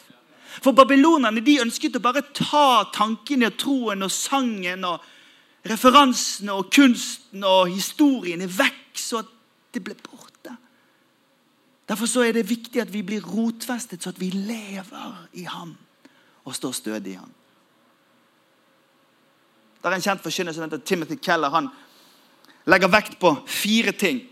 For 0.63 0.77
babylonerne 0.77 1.43
de 1.45 1.59
ønsket 1.63 1.99
å 1.99 2.03
bare 2.05 2.23
ta 2.37 2.87
tankene 2.95 3.51
og 3.51 3.59
troen 3.59 4.07
og 4.07 4.13
sangen 4.15 4.87
og 4.87 5.03
referansene 5.69 6.55
og 6.55 6.71
kunsten 6.73 7.43
og 7.45 7.73
historiene 7.73 8.47
vekk, 8.47 8.95
så 8.95 9.23
at 9.25 9.35
det 9.75 9.83
ble 9.85 9.97
borte. 9.99 10.55
Derfor 11.89 12.07
så 12.07 12.23
er 12.25 12.37
det 12.37 12.49
viktig 12.49 12.81
at 12.83 12.93
vi 12.93 13.03
blir 13.03 13.25
rotfestet, 13.25 14.03
så 14.03 14.13
at 14.13 14.21
vi 14.21 14.31
lever 14.31 15.19
i 15.41 15.49
ham 15.49 15.75
og 16.45 16.55
står 16.55 16.79
stødig 16.79 17.17
i 17.17 17.19
ham. 17.19 17.35
Det 19.79 19.91
er 19.91 19.95
en 19.97 20.05
kjent 20.05 20.25
forkynner 20.25 20.55
som 20.55 20.67
heter 20.67 20.83
Timothy 20.85 21.17
Keller. 21.23 21.53
Han 21.55 21.71
legger 22.69 22.91
vekt 22.93 23.19
på 23.21 23.33
fire 23.49 23.93
ting. 23.93 24.23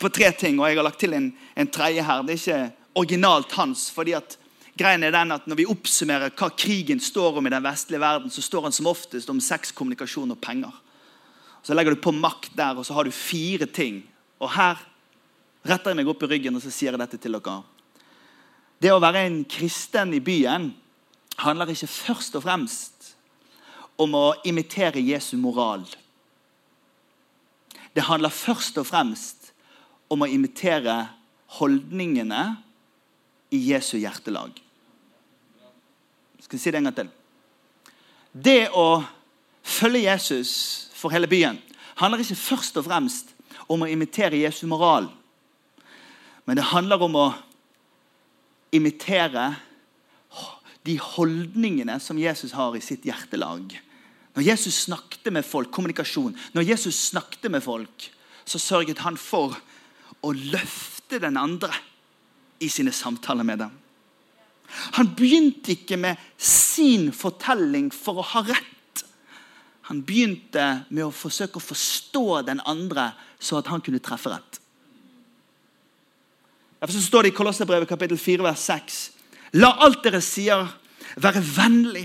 På 0.00 0.10
tre 0.10 0.30
ting, 0.34 0.58
og 0.60 0.68
jeg 0.68 0.78
har 0.78 0.86
lagt 0.86 1.00
til 1.02 1.14
en, 1.14 1.30
en 1.54 1.70
tredje 1.70 2.02
her. 2.02 2.24
Det 2.26 2.34
er 2.34 2.40
ikke 2.40 2.72
originalt 2.98 3.52
hans. 3.58 3.90
fordi 3.90 4.14
at 4.18 4.38
greien 4.78 5.02
er 5.02 5.14
den 5.14 5.32
at 5.32 5.46
Når 5.46 5.56
vi 5.56 5.66
oppsummerer 5.66 6.30
hva 6.30 6.50
krigen 6.50 7.00
står 7.00 7.38
om 7.38 7.46
i 7.46 7.50
den 7.50 7.64
vestlige 7.64 8.00
verden, 8.00 8.30
så 8.30 8.42
står 8.42 8.62
han 8.62 8.72
som 8.72 8.86
oftest 8.86 9.30
om 9.30 9.40
sex, 9.40 9.72
kommunikasjon 9.72 10.30
og 10.30 10.40
penger. 10.40 10.72
Så 11.62 11.74
legger 11.74 11.94
du 11.94 12.00
på 12.00 12.12
makt 12.14 12.54
der, 12.56 12.78
og 12.78 12.86
så 12.86 12.94
har 12.94 13.04
du 13.04 13.10
fire 13.10 13.66
ting. 13.66 14.04
Og 14.38 14.50
her 14.54 14.78
retter 15.66 15.90
jeg 15.90 15.98
meg 15.98 16.08
opp 16.08 16.22
i 16.22 16.30
ryggen 16.30 16.54
og 16.54 16.62
så 16.62 16.70
sier 16.70 16.92
jeg 16.92 17.00
dette 17.00 17.18
til 17.18 17.34
dere. 17.34 17.62
Det 18.78 18.92
å 18.92 19.00
være 19.02 19.24
en 19.26 19.40
kristen 19.48 20.12
i 20.14 20.20
byen 20.20 20.70
handler 21.40 21.72
ikke 21.72 21.90
først 21.90 22.36
og 22.36 22.44
fremst 22.44 23.14
om 23.98 24.14
å 24.14 24.26
imitere 24.44 25.00
Jesu 25.00 25.36
moral. 25.40 25.86
Det 27.96 28.04
handler 28.04 28.28
først 28.28 28.76
og 28.76 28.86
fremst 28.86 29.52
om 30.12 30.20
å 30.22 30.28
imitere 30.28 30.98
holdningene 31.56 32.42
i 33.56 33.60
Jesu 33.70 33.96
hjertelag. 33.96 34.52
Skal 36.44 36.58
jeg 36.58 36.62
si 36.62 36.72
det 36.74 36.82
en 36.82 36.90
gang 36.90 36.98
til? 36.98 37.08
Det 38.36 38.68
å 38.76 39.00
følge 39.64 40.04
Jesus 40.04 40.52
for 40.94 41.14
hele 41.14 41.30
byen 41.30 41.56
handler 41.96 42.20
ikke 42.20 42.36
først 42.36 42.76
og 42.76 42.84
fremst 42.86 43.32
om 43.72 43.82
å 43.82 43.88
imitere 43.88 44.42
Jesu 44.44 44.66
moral. 44.68 45.08
Men 46.44 46.60
det 46.60 46.68
handler 46.68 47.02
om 47.02 47.16
å 47.16 47.26
imitere 48.76 49.54
de 50.86 50.98
holdningene 51.02 51.96
som 52.02 52.20
Jesus 52.20 52.52
har 52.54 52.76
i 52.76 52.84
sitt 52.84 53.08
hjertelag. 53.08 53.72
Når 54.36 54.44
Jesus 54.44 54.82
snakket 54.84 55.32
med 55.32 55.46
folk, 55.48 55.70
kommunikasjon, 55.72 56.36
når 56.52 56.68
Jesus 56.68 57.08
snakket 57.08 57.48
med 57.50 57.64
folk, 57.64 58.10
så 58.44 58.60
sørget 58.60 59.00
han 59.02 59.16
for 59.16 59.56
å 60.20 60.32
løfte 60.36 61.18
den 61.22 61.38
andre 61.40 61.72
i 62.60 62.68
sine 62.72 62.92
samtaler 62.92 63.46
med 63.48 63.62
dem. 63.64 63.72
Han 64.98 65.12
begynte 65.16 65.72
ikke 65.72 65.96
med 66.00 66.20
sin 66.36 67.08
fortelling 67.14 67.88
for 67.94 68.20
å 68.20 68.26
ha 68.34 68.42
rett. 68.48 69.04
Han 69.88 70.02
begynte 70.04 70.66
med 70.90 71.06
å 71.06 71.14
forsøke 71.14 71.60
å 71.60 71.64
forstå 71.64 72.42
den 72.48 72.60
andre, 72.66 73.12
så 73.38 73.60
at 73.60 73.70
han 73.70 73.80
kunne 73.84 74.02
treffe 74.02 74.32
rett. 74.32 74.60
Derfor 76.82 77.00
står 77.00 77.24
det 77.24 77.32
i 77.32 77.36
Kolosserbrevet 77.36 77.88
kapittel 77.88 78.18
4, 78.20 78.44
vers 78.44 78.66
6. 78.68 78.98
La 79.62 79.70
alt 79.86 80.02
dere 80.04 80.20
sier, 80.20 80.66
være 81.16 81.40
vennlig, 81.40 82.04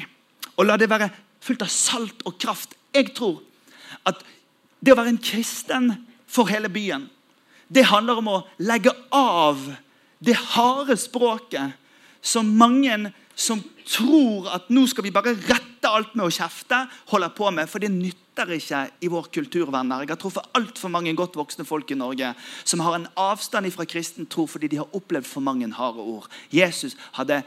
og 0.55 0.69
la 0.69 0.77
det 0.79 0.87
være 0.91 1.09
fullt 1.41 1.65
av 1.65 1.71
salt 1.73 2.25
og 2.27 2.37
kraft. 2.41 2.75
Jeg 2.93 3.13
tror 3.17 3.41
at 4.07 4.21
det 4.81 4.93
å 4.93 4.99
være 4.99 5.15
en 5.15 5.21
kristen 5.21 5.91
for 6.29 6.49
hele 6.51 6.71
byen, 6.71 7.09
det 7.71 7.87
handler 7.87 8.19
om 8.19 8.29
å 8.31 8.41
legge 8.59 8.91
av 9.15 9.59
det 10.21 10.35
harde 10.53 10.97
språket 10.99 11.77
som 12.21 12.49
mange 12.57 13.11
som 13.35 13.61
tror 13.87 14.49
at 14.53 14.69
nå 14.69 14.83
skal 14.89 15.05
vi 15.07 15.13
bare 15.13 15.33
rette 15.33 15.89
alt 15.89 16.13
med 16.13 16.27
å 16.27 16.33
kjefte, 16.33 16.83
holder 17.09 17.31
på 17.33 17.49
med. 17.55 17.69
For 17.69 17.81
det 17.81 17.89
nytter 17.93 18.51
ikke 18.55 18.83
i 19.01 19.09
vår 19.11 19.31
kultur. 19.33 19.71
venner. 19.71 20.03
Jeg 20.03 20.13
har 20.13 20.19
truffet 20.21 20.51
altfor 20.53 20.89
mange 20.93 21.15
godt 21.15 21.35
voksne 21.35 21.65
folk 21.65 21.91
i 21.91 21.97
Norge 21.97 22.33
som 22.63 22.79
har 22.79 22.95
en 22.95 23.07
avstand 23.15 23.71
fra 23.73 23.85
kristen 23.85 24.27
tro 24.27 24.45
fordi 24.47 24.67
de 24.67 24.81
har 24.83 24.95
opplevd 24.95 25.25
for 25.25 25.41
mange 25.41 25.71
harde 25.73 25.99
ord. 25.99 26.29
Jesus 26.51 26.95
hadde 27.13 27.41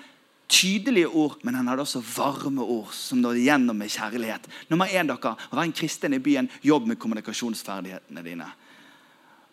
tydelige 0.48 1.08
ord, 1.08 1.38
men 1.42 1.54
han 1.54 1.68
hadde 1.68 1.84
også 1.84 2.02
varme 2.04 2.62
ord 2.62 2.92
som 2.92 3.20
nådde 3.22 3.44
gjennom 3.44 3.78
med 3.78 3.92
kjærlighet. 3.92 4.48
Nummer 4.68 4.90
én, 4.90 5.08
dere, 5.08 5.36
Vær 5.50 5.62
en 5.62 5.72
kristen 5.72 6.14
i 6.14 6.22
byen, 6.22 6.50
jobb 6.62 6.86
med 6.86 6.98
kommunikasjonsferdighetene 6.98 8.24
dine. 8.24 8.50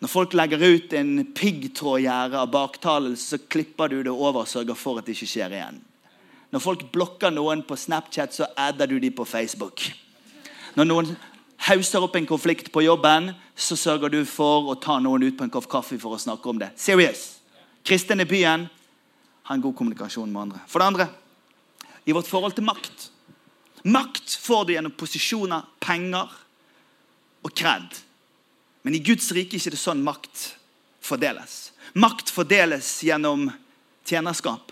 Når 0.02 0.10
folk 0.10 0.34
legger 0.34 0.64
ut 0.66 0.94
en 0.98 1.26
piggtrådgjerde 1.38 2.40
av 2.40 2.52
baktalelse, 2.52 3.38
så 3.38 3.38
klipper 3.38 3.88
du 3.88 4.00
det 4.04 4.12
over 4.12 4.42
og 4.42 4.50
sørger 4.50 4.78
for 4.78 4.98
at 4.98 5.06
det 5.06 5.14
ikke 5.14 5.30
skjer 5.30 5.54
igjen. 5.54 5.78
Når 6.52 6.64
folk 6.64 6.88
blokker 6.92 7.32
noen 7.32 7.62
på 7.64 7.78
Snapchat, 7.78 8.34
så 8.34 8.50
adder 8.58 8.90
du 8.90 8.98
dem 9.00 9.14
på 9.16 9.26
Facebook. 9.30 9.86
Når 10.76 10.90
noen 10.90 11.14
hauser 11.70 12.04
opp 12.04 12.18
en 12.18 12.28
konflikt 12.28 12.72
på 12.74 12.84
jobben, 12.84 13.32
så 13.56 13.78
sørger 13.78 14.10
du 14.10 14.24
for 14.26 14.74
å 14.74 14.80
ta 14.82 14.98
noen 15.00 15.28
ut 15.28 15.38
på 15.38 15.46
en 15.46 15.54
kopp 15.54 15.70
kaffe 15.72 16.00
for 16.02 16.18
å 16.18 16.20
snakke 16.20 16.50
om 16.50 16.60
det. 16.60 16.72
Serious. 16.82 17.38
Kristen 17.86 18.26
i 18.26 18.28
byen 18.28 18.66
har 19.44 19.56
en 19.56 19.64
god 19.64 19.76
kommunikasjon 19.76 20.32
med 20.32 20.42
andre. 20.42 20.62
For 20.68 20.82
det 20.82 20.92
andre 20.92 21.10
i 22.06 22.14
vårt 22.14 22.30
forhold 22.30 22.56
til 22.58 22.66
makt. 22.66 23.10
Makt 23.84 24.36
får 24.42 24.66
du 24.66 24.74
gjennom 24.76 24.94
posisjoner, 24.98 25.66
penger 25.82 26.30
og 27.46 27.54
kred. 27.58 28.02
Men 28.82 28.98
i 28.98 29.04
Guds 29.06 29.30
rike 29.36 29.56
er 29.56 29.62
ikke 29.62 29.74
det 29.76 29.82
sånn 29.82 30.04
makt 30.06 30.46
fordeles. 31.02 31.72
Makt 31.94 32.32
fordeles 32.34 32.90
gjennom 33.06 33.50
tjenerskap. 34.08 34.72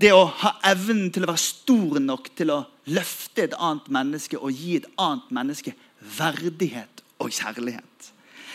Det 0.00 0.10
å 0.12 0.24
ha 0.42 0.56
evnen 0.66 1.10
til 1.14 1.24
å 1.24 1.30
være 1.30 1.40
stor 1.40 2.00
nok 2.02 2.30
til 2.36 2.50
å 2.52 2.64
løfte 2.92 3.44
et 3.46 3.56
annet 3.56 3.86
menneske 3.94 4.40
og 4.40 4.52
gi 4.52 4.78
et 4.80 4.88
annet 5.00 5.30
menneske 5.32 5.74
verdighet 6.18 7.04
og 7.22 7.32
kjærlighet. 7.32 8.10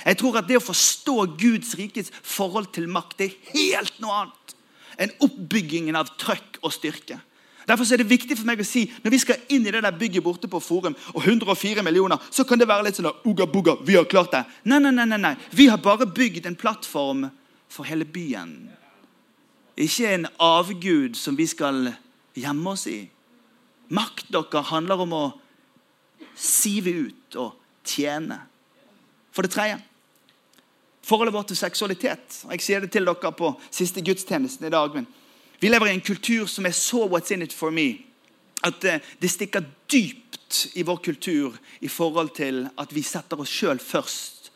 Jeg 0.05 0.17
tror 0.19 0.37
at 0.39 0.47
Det 0.47 0.57
å 0.57 0.63
forstå 0.63 1.15
Guds 1.39 1.73
rikes 1.75 2.11
forhold 2.23 2.71
til 2.75 2.87
makt 2.87 3.17
det 3.17 3.29
er 3.29 3.55
helt 3.55 3.99
noe 3.99 4.23
annet 4.23 4.55
enn 4.99 5.15
oppbyggingen 5.23 5.97
av 5.97 6.11
trøkk 6.19 6.59
og 6.61 6.73
styrke. 6.75 7.19
Derfor 7.69 7.85
er 7.93 8.01
det 8.01 8.09
viktig 8.09 8.37
for 8.39 8.49
meg 8.49 8.61
å 8.63 8.65
si 8.65 8.87
når 9.03 9.13
vi 9.13 9.19
skal 9.21 9.43
inn 9.53 9.67
i 9.67 9.71
det 9.73 9.83
der 9.85 9.97
bygget 9.97 10.25
borte 10.25 10.49
på 10.49 10.61
Forum, 10.63 10.95
og 11.13 11.21
104 11.21 11.83
millioner, 11.85 12.17
så 12.33 12.43
kan 12.47 12.59
det 12.59 12.67
være 12.69 12.87
litt 12.87 12.97
sånn 12.97 13.11
uga 13.29 13.45
buga, 13.45 13.77
vi 13.85 13.97
har 13.99 14.07
klart 14.09 14.33
det. 14.33 14.43
Nei, 14.65 14.79
nei, 14.81 14.93
nei, 14.95 15.05
nei, 15.05 15.19
nei. 15.21 15.35
Vi 15.53 15.69
har 15.69 15.81
bare 15.81 16.09
bygd 16.09 16.49
en 16.49 16.57
plattform 16.57 17.27
for 17.69 17.85
hele 17.85 18.07
byen. 18.09 18.71
Ikke 19.79 20.09
en 20.15 20.25
avgud 20.43 21.15
som 21.15 21.37
vi 21.37 21.45
skal 21.47 21.93
gjemme 22.35 22.73
oss 22.73 22.87
i. 22.89 23.03
Makt 23.93 24.33
dere 24.33 24.65
handler 24.71 25.05
om 25.05 25.13
å 25.15 25.25
sive 26.39 26.91
ut 27.05 27.37
og 27.39 27.53
tjene. 27.85 28.41
For 29.33 29.45
det 29.45 29.53
tredje 29.53 29.77
forholdet 31.05 31.33
vårt 31.33 31.47
til 31.47 31.57
seksualitet. 31.57 32.43
Jeg 32.51 32.61
sier 32.61 32.83
det 32.83 32.91
til 32.93 33.07
dere 33.07 33.31
på 33.31 33.53
siste 33.71 34.01
gudstjenesten 34.01 34.67
i 34.67 34.73
dag. 34.73 34.93
men 34.93 35.07
vi 35.59 35.67
lever 35.67 35.87
i 35.87 35.93
en 35.93 36.01
kultur 36.01 36.45
som 36.47 36.65
er 36.65 36.71
så 36.71 37.07
what's 37.07 37.31
in 37.33 37.41
it 37.41 37.53
for 37.53 37.71
me 37.71 37.97
at 38.63 38.83
eh, 38.83 38.99
det 39.21 39.31
stikker 39.31 39.63
dypt 39.91 40.67
i 40.75 40.83
vår 40.83 40.97
kultur 41.03 41.57
i 41.79 41.87
forhold 41.87 42.33
til 42.35 42.67
at 42.79 42.95
vi 42.95 43.03
setter 43.03 43.39
oss 43.39 43.51
sjøl 43.51 43.79
først, 43.79 44.51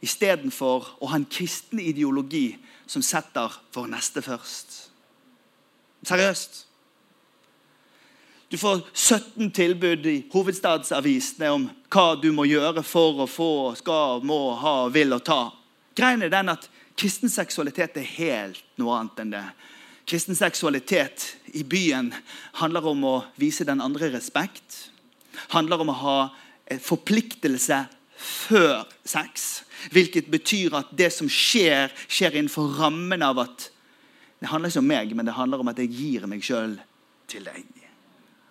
istedenfor 0.00 0.96
å 1.00 1.10
ha 1.10 1.18
en 1.18 1.28
kristen 1.28 1.80
ideologi 1.80 2.56
som 2.86 3.02
setter 3.02 3.52
vår 3.74 3.90
neste 3.92 4.22
først. 4.22 4.76
Seriøst. 6.06 6.62
Du 8.48 8.58
får 8.60 8.84
17 8.94 9.50
tilbud 9.50 10.06
i 10.06 10.18
hovedstadsavisene 10.30 11.48
om 11.50 11.64
hva 11.90 12.12
du 12.20 12.28
må 12.32 12.44
gjøre 12.46 12.84
for 12.86 13.24
å 13.24 13.26
få, 13.26 13.52
skal, 13.80 14.22
må, 14.22 14.54
ha, 14.60 14.76
vil 14.94 15.16
og 15.16 15.24
ta. 15.26 15.40
Greien 15.96 16.22
er 16.22 16.32
den 16.32 16.52
at 16.52 16.68
kristen 16.96 17.32
seksualitet 17.32 17.96
er 17.96 18.08
helt 18.16 18.62
noe 18.80 18.98
annet 18.98 19.22
enn 19.22 19.32
det. 19.32 19.44
Kristen 20.06 20.38
seksualitet 20.38 21.24
i 21.58 21.64
byen 21.66 22.12
handler 22.60 22.92
om 22.92 23.04
å 23.08 23.14
vise 23.40 23.66
den 23.66 23.82
andre 23.82 24.12
respekt. 24.12 24.90
Handler 25.50 25.82
om 25.82 25.90
å 25.90 26.00
ha 26.02 26.18
forpliktelse 26.82 27.80
før 28.16 28.84
sex. 29.04 29.64
Hvilket 29.92 30.30
betyr 30.32 30.76
at 30.78 30.92
det 30.96 31.10
som 31.14 31.28
skjer, 31.30 31.92
skjer 32.08 32.36
innenfor 32.36 32.78
rammen 32.80 33.24
av 33.24 33.42
at 33.44 33.72
Det 34.36 34.50
handler 34.50 34.68
ikke 34.68 34.80
om 34.82 34.90
meg, 34.90 35.12
men 35.16 35.24
det 35.24 35.32
handler 35.32 35.62
om 35.62 35.68
at 35.72 35.78
jeg 35.80 35.94
gir 35.96 36.24
meg 36.28 36.42
sjøl 36.44 36.74
til 37.26 37.46
deg. 37.48 37.64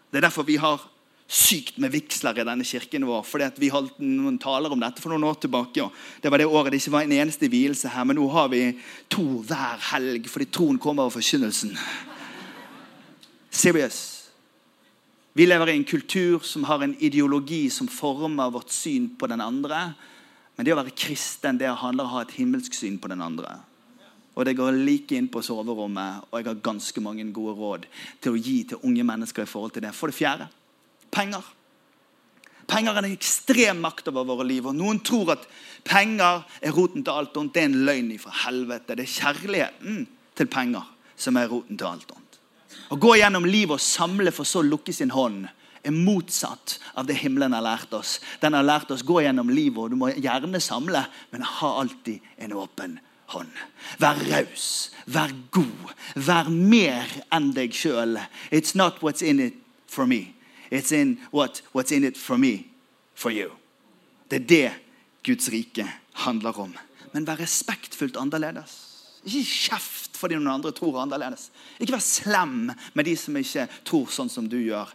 Det 0.09 0.17
er 0.17 0.23
derfor 0.25 0.47
vi 0.47 0.55
har 0.57 0.81
sykt 1.25 1.79
med 1.81 1.89
vigsler 1.89 2.37
i 2.37 2.45
denne 2.45 2.65
kirken 2.65 3.05
vår. 3.07 3.23
fordi 3.25 3.49
Vi 3.57 3.69
holdt 3.73 3.97
noen 3.99 4.37
taler 4.39 4.71
om 4.71 4.79
dette 4.79 5.01
for 5.01 5.09
noen 5.09 5.25
år 5.25 5.39
tilbake. 5.41 5.83
Og 5.83 5.91
det 6.21 6.31
var 6.31 6.37
det 6.37 6.45
året 6.45 6.71
det 6.71 6.81
ikke 6.81 6.91
var 6.91 7.05
en 7.05 7.11
eneste 7.11 7.49
vielse 7.49 7.89
her, 7.89 8.03
men 8.03 8.15
nå 8.15 8.27
har 8.29 8.49
vi 8.49 8.77
to 9.09 9.41
hver 9.41 9.81
helg 9.91 10.29
fordi 10.29 10.45
troen 10.45 10.79
kommer 10.79 11.03
av 11.03 11.15
forkynnelsen. 11.15 11.73
Serious. 13.49 14.29
Vi 15.33 15.45
lever 15.45 15.69
i 15.69 15.75
en 15.75 15.83
kultur 15.83 16.39
som 16.43 16.63
har 16.63 16.83
en 16.83 16.95
ideologi 16.99 17.69
som 17.69 17.87
former 17.87 18.51
vårt 18.51 18.71
syn 18.71 19.09
på 19.17 19.27
den 19.27 19.41
andre. 19.41 19.95
Men 20.55 20.65
det 20.65 20.75
å 20.75 20.77
være 20.79 20.95
kristen 20.95 21.57
det 21.57 21.67
handler 21.67 22.05
om 22.05 22.11
å 22.11 22.13
ha 22.13 22.21
et 22.23 22.35
himmelsk 22.37 22.77
syn 22.77 22.99
på 23.01 23.09
den 23.11 23.23
andre. 23.23 23.57
Og 24.35 24.45
det 24.45 24.55
går 24.55 24.77
like 24.77 25.15
inn 25.15 25.27
på 25.31 25.41
soverommet, 25.43 26.27
og 26.29 26.39
jeg 26.39 26.47
har 26.47 26.63
ganske 26.63 27.01
mange 27.01 27.23
gode 27.31 27.55
råd 27.55 27.85
til 28.21 28.35
å 28.35 28.39
gi 28.39 28.57
til 28.67 28.83
unge 28.83 29.03
mennesker 29.07 29.43
i 29.43 29.49
forhold 29.49 29.75
til 29.75 29.85
det. 29.87 29.93
For 29.95 30.11
det 30.11 30.17
fjerde 30.19 30.47
penger. 31.15 31.45
Penger 32.67 32.97
er 32.97 33.05
en 33.05 33.13
ekstrem 33.13 33.81
makt 33.83 34.09
over 34.11 34.25
våre 34.27 34.45
liv. 34.47 34.65
og 34.65 34.75
Noen 34.75 34.99
tror 35.05 35.35
at 35.35 35.47
penger 35.85 36.43
er 36.61 36.75
roten 36.75 37.05
til 37.05 37.13
alt 37.13 37.37
ondt. 37.37 37.53
Det 37.53 37.63
er 37.63 37.69
en 37.69 37.83
løgn 37.87 38.13
fra 38.19 38.33
helvete. 38.45 38.97
Det 38.97 39.05
er 39.05 39.15
kjærligheten 39.15 40.07
til 40.35 40.49
penger 40.51 40.87
som 41.15 41.37
er 41.37 41.51
roten 41.51 41.77
til 41.77 41.87
alt 41.87 42.09
ondt. 42.11 42.39
Å 42.91 42.97
gå 43.01 43.15
gjennom 43.17 43.45
livet 43.47 43.77
og 43.77 43.81
samle 43.83 44.33
for 44.35 44.47
så 44.47 44.61
å 44.61 44.67
lukke 44.67 44.93
sin 44.93 45.13
hånd 45.13 45.45
er 45.85 45.93
motsatt 45.93 46.79
av 46.97 47.05
det 47.05 47.17
himmelen 47.21 47.53
har 47.53 47.63
lært 47.65 47.93
oss. 47.93 48.19
Den 48.41 48.57
har 48.57 48.65
lært 48.65 48.91
oss 48.93 49.05
gå 49.05 49.21
gjennom 49.21 49.51
livet, 49.53 49.77
og 49.77 49.93
du 49.93 49.99
må 49.99 50.09
gjerne 50.13 50.61
samle, 50.61 51.05
men 51.31 51.45
ha 51.45 51.71
alltid 51.81 52.25
en 52.41 52.55
åpen 52.57 52.97
hånd. 53.33 53.51
Vær 54.01 54.21
raus, 54.31 54.91
vær 55.05 55.33
god, 55.53 55.93
vær 56.15 56.49
mer 56.49 57.09
enn 57.33 57.51
deg 57.53 57.73
sjøl. 57.75 58.17
It's 58.49 58.75
not 58.77 59.01
what's 59.05 59.21
in 59.21 59.39
it 59.39 59.61
for 59.87 60.09
me. 60.09 60.34
It's 60.75 60.91
in 60.91 61.17
what, 61.31 61.61
what's 61.73 61.91
in 61.91 62.03
it 62.03 62.17
for 62.17 62.37
me, 62.37 62.65
for 63.15 63.31
you. 63.31 63.51
Det 64.29 64.41
er 64.41 64.47
det 64.47 64.73
Guds 65.23 65.49
rike 65.49 65.85
handler 66.25 66.59
om. 66.59 66.73
Men 67.13 67.27
vær 67.27 67.39
respektfullt 67.39 68.17
annerledes. 68.19 68.73
Ikke 69.25 69.45
kjeft 69.45 70.17
fordi 70.19 70.37
noen 70.37 70.57
andre 70.57 70.73
tror 70.75 70.99
annerledes. 71.01 71.49
Ikke 71.79 71.95
vær 71.95 72.03
slem 72.03 72.73
med 72.93 73.07
de 73.07 73.15
som 73.17 73.37
ikke 73.39 73.67
tror 73.87 74.11
sånn 74.11 74.31
som 74.31 74.49
du 74.51 74.57
gjør. 74.59 74.91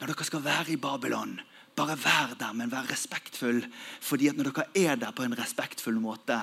Når 0.00 0.12
dere 0.12 0.26
skal 0.28 0.44
være 0.44 0.74
i 0.74 0.80
Babylon, 0.80 1.38
bare 1.78 1.96
vær 1.96 2.34
der, 2.38 2.52
men 2.56 2.70
vær 2.72 2.90
respektfull. 2.90 3.62
Fordi 4.04 4.28
at 4.30 4.38
når 4.38 4.50
dere 4.50 4.68
er 4.74 5.00
der 5.00 5.16
på 5.16 5.24
en 5.24 5.36
respektfull 5.38 6.00
måte, 6.02 6.38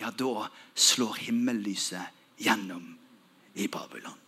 ja, 0.00 0.10
da 0.10 0.48
slår 0.74 1.22
himmellyset 1.28 2.42
gjennom 2.42 2.94
i 3.54 3.68
Babylon. 3.70 4.21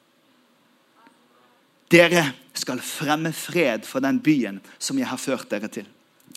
Dere 1.95 2.25
skal 2.59 2.81
fremme 2.83 3.31
fred 3.37 3.85
for 3.87 4.03
den 4.03 4.19
byen 4.23 4.59
som 4.83 4.99
jeg 4.99 5.07
har 5.07 5.21
ført 5.21 5.51
dere 5.53 5.71
til 5.71 5.87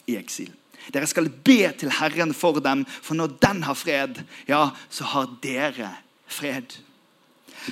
i 0.08 0.18
eksil. 0.20 0.52
Dere 0.94 1.08
skal 1.10 1.30
be 1.30 1.72
til 1.80 1.92
Herren 1.98 2.34
for 2.38 2.60
dem, 2.64 2.86
for 2.86 3.18
når 3.18 3.34
den 3.42 3.64
har 3.66 3.76
fred, 3.76 4.22
ja, 4.48 4.70
så 4.90 5.04
har 5.04 5.32
dere 5.44 5.90
fred. 6.28 6.78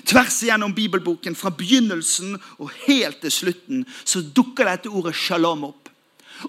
Tvers 0.04 0.42
igjennom 0.44 0.74
bibelboken, 0.76 1.36
fra 1.36 1.54
begynnelsen 1.54 2.36
og 2.58 2.74
helt 2.88 3.22
til 3.22 3.32
slutten, 3.32 3.86
så 4.04 4.24
dukker 4.36 4.68
dette 4.68 4.90
ordet 4.92 5.16
shalom 5.16 5.70
opp. 5.70 5.90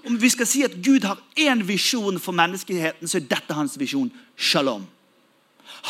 Om 0.03 0.17
vi 0.19 0.29
skal 0.33 0.49
si 0.49 0.65
at 0.65 0.75
Gud 0.83 1.05
har 1.07 1.21
én 1.39 1.61
visjon 1.63 2.19
for 2.19 2.35
menneskeheten, 2.35 3.07
så 3.07 3.21
er 3.21 3.29
dette 3.29 3.55
hans 3.55 3.77
visjon. 3.79 4.09
Shalom. 4.35 4.83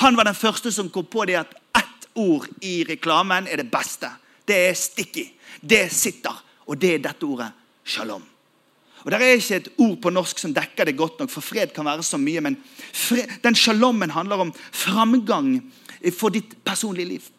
Han 0.03 0.17
var 0.19 0.27
den 0.27 0.38
første 0.38 0.71
som 0.75 0.91
kom 0.93 1.07
på 1.10 1.25
det 1.25 1.39
at 1.39 1.55
ett 1.79 2.10
ord 2.19 2.45
i 2.62 2.83
reklamen 2.86 3.47
er 3.49 3.63
det 3.63 3.71
beste. 3.73 4.12
Det 4.47 4.57
er 4.69 4.73
sticky. 4.73 5.27
Det 5.62 5.88
sitter. 5.91 6.43
Og 6.67 6.79
det 6.81 6.95
er 6.95 7.05
dette 7.10 7.25
ordet 7.25 7.51
shalom. 7.88 8.23
Og 9.05 9.12
Det 9.12 9.21
er 9.21 9.38
ikke 9.39 9.55
et 9.55 9.67
ord 9.77 9.97
på 10.01 10.12
norsk 10.12 10.39
som 10.39 10.53
dekker 10.53 10.89
det 10.89 10.97
godt 10.97 11.19
nok, 11.21 11.29
for 11.31 11.41
fred 11.41 11.71
kan 11.71 11.86
være 11.86 12.03
så 12.03 12.17
mye. 12.19 12.41
Men 12.41 12.57
fred, 12.93 13.39
den 13.43 13.55
shalommen 13.55 14.12
handler 14.12 14.43
om 14.43 14.53
framgang 14.71 15.62
for 16.12 16.29
ditt 16.29 16.57
personlige 16.65 17.07
liv. 17.07 17.29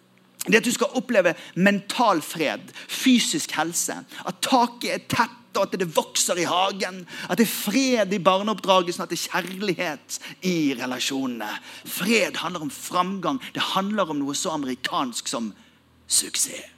Det 0.47 0.62
at 0.62 0.64
du 0.64 0.73
skal 0.73 0.94
oppleve 0.97 1.35
mental 1.57 2.23
fred, 2.23 2.71
fysisk 2.88 3.53
helse. 3.59 3.99
At 4.25 4.40
taket 4.40 4.94
er 4.94 5.05
tett, 5.11 5.35
og 5.59 5.66
at 5.66 5.77
det 5.81 5.90
vokser 5.97 6.40
i 6.40 6.47
hagen. 6.49 7.03
At 7.29 7.37
det 7.37 7.44
er 7.44 7.53
fred 7.53 8.16
i 8.16 8.23
barneoppdragelsen, 8.23 9.03
at 9.03 9.12
det 9.12 9.18
er 9.18 9.42
kjærlighet 9.42 10.18
i 10.49 10.57
relasjonene. 10.79 11.51
Fred 11.85 12.40
handler 12.40 12.64
om 12.64 12.73
framgang. 12.73 13.42
Det 13.53 13.75
handler 13.75 14.09
om 14.09 14.23
noe 14.23 14.35
så 14.38 14.57
amerikansk 14.57 15.29
som 15.29 15.53
suksess. 16.07 16.78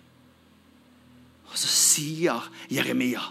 Og 1.51 1.59
så 1.59 1.69
sier 1.71 2.51
Jeremia 2.71 3.23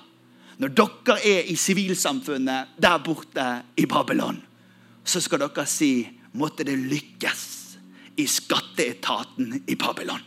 når 0.60 0.74
dere 0.76 1.16
er 1.24 1.46
i 1.48 1.56
sivilsamfunnet 1.56 2.74
der 2.84 2.98
borte 3.00 3.46
i 3.80 3.86
Babylon, 3.88 4.42
så 5.08 5.22
skal 5.24 5.40
dere 5.46 5.64
si 5.72 6.04
måtte 6.36 6.66
det 6.68 6.76
lykkes 6.76 7.46
i 8.20 8.26
skatteetaten 8.28 9.62
i 9.64 9.78
Babylon. 9.80 10.20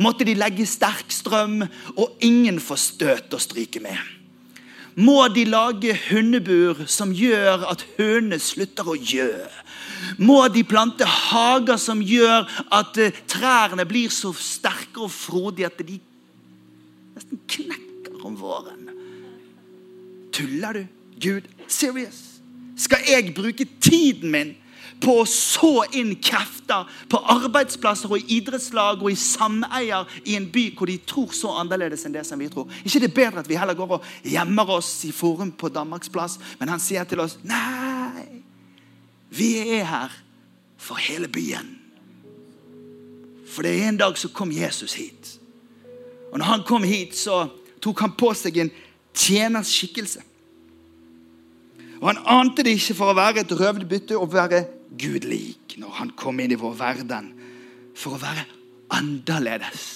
Måtte 0.00 0.24
de 0.26 0.32
legge 0.34 0.64
sterk 0.66 1.12
strøm 1.12 1.60
og 1.92 2.24
ingen 2.24 2.56
får 2.56 2.80
støt 2.80 3.36
å 3.36 3.42
stryke 3.42 3.82
med. 3.84 4.00
Må 4.96 5.26
de 5.34 5.44
lage 5.44 5.92
hundebur 6.08 6.84
som 6.88 7.12
gjør 7.12 7.66
at 7.68 7.84
hønene 7.98 8.38
slutter 8.40 8.88
å 8.88 8.96
gjø. 8.96 9.28
Må 10.22 10.38
de 10.54 10.62
plante 10.64 11.04
hager 11.04 11.76
som 11.82 12.00
gjør 12.02 12.46
at 12.72 12.96
eh, 13.02 13.16
trærne 13.28 13.84
blir 13.90 14.12
så 14.14 14.30
sterke 14.38 15.02
og 15.02 15.12
frodige 15.12 15.68
at 15.68 15.82
de 15.82 15.98
nesten 17.34 17.38
knekker 17.46 18.26
om 18.26 18.36
våren. 18.36 18.90
Tuller 20.32 20.72
du? 20.72 20.86
Gud, 21.16 21.42
serious? 21.68 22.40
Skal 22.76 22.98
jeg 23.06 23.34
bruke 23.34 23.66
tiden 23.80 24.30
min 24.30 24.54
på 25.00 25.20
å 25.20 25.26
så 25.26 25.84
inn 25.92 26.14
krefter 26.22 26.86
på 27.10 27.18
arbeidsplasser 27.18 28.10
og 28.10 28.18
i 28.18 28.38
idrettslag 28.38 29.02
og 29.02 29.10
i 29.10 29.18
sameier 29.18 30.06
i 30.24 30.36
en 30.36 30.48
by 30.50 30.70
hvor 30.76 30.86
de 30.86 30.98
tror 31.06 31.34
så 31.34 31.52
annerledes 31.60 32.04
enn 32.06 32.14
det 32.14 32.24
som 32.26 32.38
vi 32.38 32.48
tror. 32.48 32.70
ikke 32.84 33.00
det 33.00 33.10
er 33.10 33.14
bedre 33.14 33.40
at 33.40 33.48
vi 33.48 33.58
heller 33.58 33.74
går 33.74 33.98
og 33.98 34.04
gjemmer 34.22 34.70
oss 34.70 35.04
i 35.04 35.12
Forum 35.12 35.52
på 35.52 35.68
Danmarksplass, 35.68 36.38
men 36.58 36.68
han 36.68 36.80
sier 36.80 37.04
til 37.04 37.20
oss 37.20 37.38
nei, 37.42 38.42
vi 39.30 39.58
er 39.76 39.84
her 39.84 40.12
for 40.78 40.94
hele 40.96 41.28
byen. 41.28 41.78
For 43.50 43.62
det 43.62 43.74
er 43.74 43.88
en 43.88 44.00
dag 44.00 44.18
så 44.18 44.30
kom 44.34 44.50
Jesus 44.50 44.94
hit. 44.94 45.38
Og 46.34 46.40
når 46.40 46.50
han 46.50 46.62
kom 46.66 46.82
hit, 46.82 47.14
så 47.14 47.44
tok 47.82 48.00
han 48.02 48.14
på 48.18 48.32
seg 48.34 48.56
en 48.58 48.70
tjeners 49.14 49.70
skikkelse. 49.70 50.24
Og 52.00 52.08
Han 52.10 52.24
ante 52.26 52.64
det 52.66 52.74
ikke 52.74 52.96
for 52.98 53.12
å 53.12 53.16
være 53.16 53.44
et 53.44 53.52
røvd 53.54 53.86
bytte 53.88 54.18
og 54.18 54.32
være 54.34 54.64
Gud 54.98 55.24
lik 55.30 55.76
når 55.78 55.94
han 55.98 56.10
kom 56.18 56.40
inn 56.42 56.52
i 56.52 56.58
vår 56.58 56.74
verden 56.78 57.30
for 57.96 58.14
å 58.16 58.20
være 58.20 58.44
annerledes. 58.94 59.86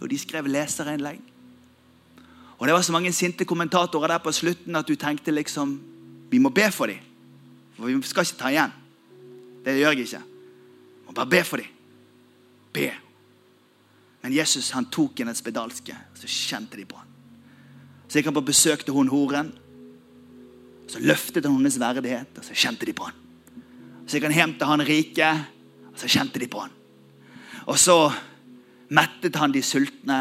Og 0.00 0.08
de 0.12 0.18
skrev 0.20 0.46
leserinnlegg. 0.52 1.18
Og 2.58 2.68
det 2.68 2.76
var 2.76 2.84
så 2.84 2.94
mange 2.94 3.12
sinte 3.12 3.44
kommentatorer 3.48 4.14
der 4.14 4.22
på 4.22 4.32
slutten 4.32 4.76
at 4.76 4.88
du 4.88 4.94
tenkte 4.94 5.34
liksom 5.34 5.80
Vi 6.30 6.38
må 6.38 6.48
be 6.50 6.70
for 6.72 6.90
dem. 6.90 6.98
For 7.76 7.86
vi 7.86 7.98
skal 8.02 8.24
ikke 8.26 8.38
ta 8.38 8.50
igjen. 8.50 8.72
Det 9.64 9.76
gjør 9.78 9.92
jeg 9.94 10.06
ikke. 10.06 10.22
Vi 10.24 11.06
må 11.06 11.12
bare 11.14 11.30
be 11.30 11.42
for 11.44 11.62
dem. 11.62 11.68
Be. 12.72 12.88
Men 14.24 14.32
Jesus 14.32 14.70
han 14.72 14.86
tok 14.88 15.18
henne 15.20 15.34
spedalske, 15.36 15.92
så 16.16 16.28
kjente 16.30 16.78
de 16.80 16.86
på 16.88 16.96
han. 16.96 17.08
Så 18.08 18.16
gikk 18.16 18.30
han 18.30 18.36
på 18.38 18.42
besøk 18.48 18.84
til 18.86 18.96
hun 18.96 19.10
horen. 19.12 19.50
Så 20.88 21.02
løftet 21.04 21.44
han 21.44 21.58
hennes 21.58 21.76
verdighet, 21.76 22.30
og 22.40 22.46
så 22.46 22.56
kjente 22.56 22.88
de 22.88 22.94
på 22.96 23.04
han. 23.04 23.18
Så 24.06 24.16
gikk 24.16 24.24
han 24.30 24.36
hjem 24.38 24.54
til 24.56 24.70
han 24.70 24.84
rike, 24.88 25.28
og 25.90 26.00
så 26.00 26.08
kjente 26.08 26.40
de 26.40 26.48
på 26.48 26.62
han. 26.64 26.72
Og 27.68 27.76
så 27.80 27.98
mettet 28.96 29.36
han 29.36 29.52
de 29.52 29.60
sultne, 29.60 30.18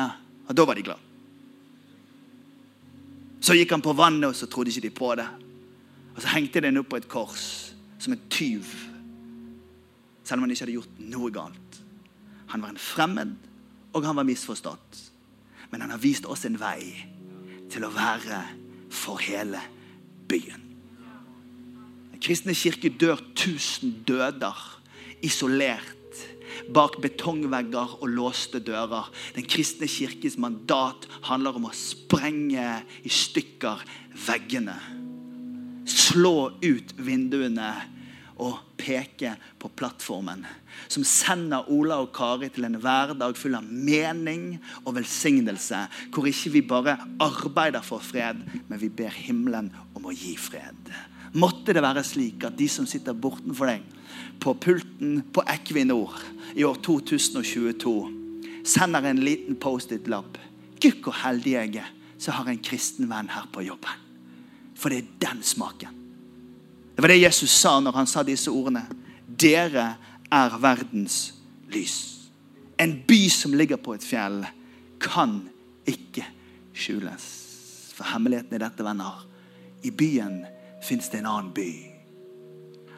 og 0.49 0.59
da 0.59 0.67
var 0.67 0.75
de 0.75 0.83
glad. 0.89 1.07
Så 3.39 3.55
gikk 3.55 3.71
han 3.71 3.87
på 3.87 3.95
vannet, 3.95 4.33
og 4.33 4.35
så 4.35 4.51
trodde 4.51 4.75
ikke 4.75 4.87
de 4.89 4.93
på 4.99 5.13
det. 5.21 5.29
Og 6.17 6.19
så 6.19 6.35
hengte 6.35 6.59
de 6.59 6.67
den 6.67 6.83
opp 6.83 6.91
på 6.91 6.99
et 6.99 7.07
kors 7.07 7.47
som 8.03 8.11
en 8.11 8.27
tyv. 8.27 8.67
Selv 10.27 10.41
om 10.41 10.43
han 10.43 10.51
ikke 10.51 10.67
hadde 10.67 10.75
gjort 10.75 11.01
noe 11.07 11.31
galt. 11.39 11.81
Han 12.51 12.67
var 12.67 12.75
en 12.75 12.83
fremmed, 12.91 13.35
og 13.93 14.05
han 14.05 14.17
var 14.17 14.27
misforstått. 14.27 14.99
Men 15.71 15.85
han 15.85 15.95
har 15.95 16.01
vist 16.03 16.27
oss 16.29 16.45
en 16.45 16.59
vei 16.59 16.91
til 17.71 17.85
å 17.85 17.93
være 17.93 18.43
for 18.93 19.21
hele 19.23 19.61
byen 20.29 20.63
kristne 22.23 22.55
kirke 22.55 22.91
dør 22.99 23.19
tusen 23.35 23.97
døder 24.07 24.59
isolert 25.25 25.99
bak 26.73 26.99
betongvegger 27.01 27.95
og 27.97 28.11
låste 28.13 28.61
dører. 28.63 29.09
Den 29.35 29.47
kristne 29.49 29.89
kirkes 29.89 30.37
mandat 30.39 31.07
handler 31.25 31.57
om 31.57 31.65
å 31.67 31.73
sprenge 31.75 32.67
i 33.03 33.11
stykker 33.11 33.81
veggene. 34.27 34.75
Slå 35.89 36.53
ut 36.61 36.93
vinduene 37.01 37.71
og 38.41 38.59
peke 38.79 39.35
på 39.61 39.69
plattformen. 39.77 40.45
Som 40.91 41.05
sender 41.07 41.69
Ola 41.71 41.99
og 42.03 42.11
Kari 42.15 42.49
til 42.53 42.67
en 42.67 42.79
hverdag 42.81 43.37
full 43.37 43.57
av 43.57 43.67
mening 43.67 44.57
og 44.83 44.95
velsignelse. 44.97 45.85
Hvor 46.13 46.29
ikke 46.29 46.53
vi 46.55 46.63
bare 46.67 46.97
arbeider 47.23 47.85
for 47.85 48.03
fred, 48.03 48.41
men 48.67 48.81
vi 48.81 48.89
ber 48.89 49.13
himmelen 49.13 49.71
om 49.93 50.09
å 50.09 50.15
gi 50.15 50.35
fred. 50.39 50.93
Måtte 51.33 51.73
det 51.73 51.81
være 51.83 52.05
slik 52.05 52.45
at 52.45 52.57
de 52.57 52.69
som 52.69 52.85
sitter 52.89 53.17
bortenfor 53.17 53.71
deg 53.71 53.85
på 54.43 54.53
pulten 54.61 55.23
på 55.33 55.41
Equinor 55.49 56.13
i 56.53 56.65
år 56.67 56.77
2022, 56.85 57.93
sender 58.67 59.09
en 59.09 59.23
liten 59.23 59.57
Post-It-lapp. 59.57 60.37
Gud, 60.83 60.99
hvor 61.01 61.15
heldig 61.23 61.55
jeg 61.55 61.77
er 61.81 61.91
så 62.23 62.31
har 62.31 62.47
en 62.47 62.61
kristen 62.63 63.09
venn 63.11 63.31
her 63.33 63.49
på 63.51 63.65
jobben. 63.65 64.07
For 64.79 64.91
det 64.91 65.01
er 65.01 65.11
den 65.27 65.43
smaken. 65.45 66.02
Det 66.95 67.01
var 67.01 67.09
det 67.09 67.21
Jesus 67.23 67.51
sa 67.51 67.79
når 67.79 67.91
han 67.97 68.09
sa 68.09 68.23
disse 68.23 68.51
ordene. 68.51 68.85
Dere 69.27 69.87
er 70.31 70.57
verdens 70.61 71.33
lys. 71.73 71.97
En 72.77 72.95
by 73.07 73.21
som 73.29 73.53
ligger 73.53 73.81
på 73.81 73.95
et 73.95 74.05
fjell, 74.05 74.43
kan 75.03 75.41
ikke 75.89 76.25
skjules. 76.73 77.25
For 77.93 78.07
hemmeligheten 78.13 78.55
i 78.57 78.61
dette, 78.61 78.85
venner, 78.85 79.25
i 79.83 79.91
byen 79.91 80.43
fins 80.83 81.09
det 81.11 81.21
en 81.21 81.29
annen 81.29 81.53
by. 81.55 81.69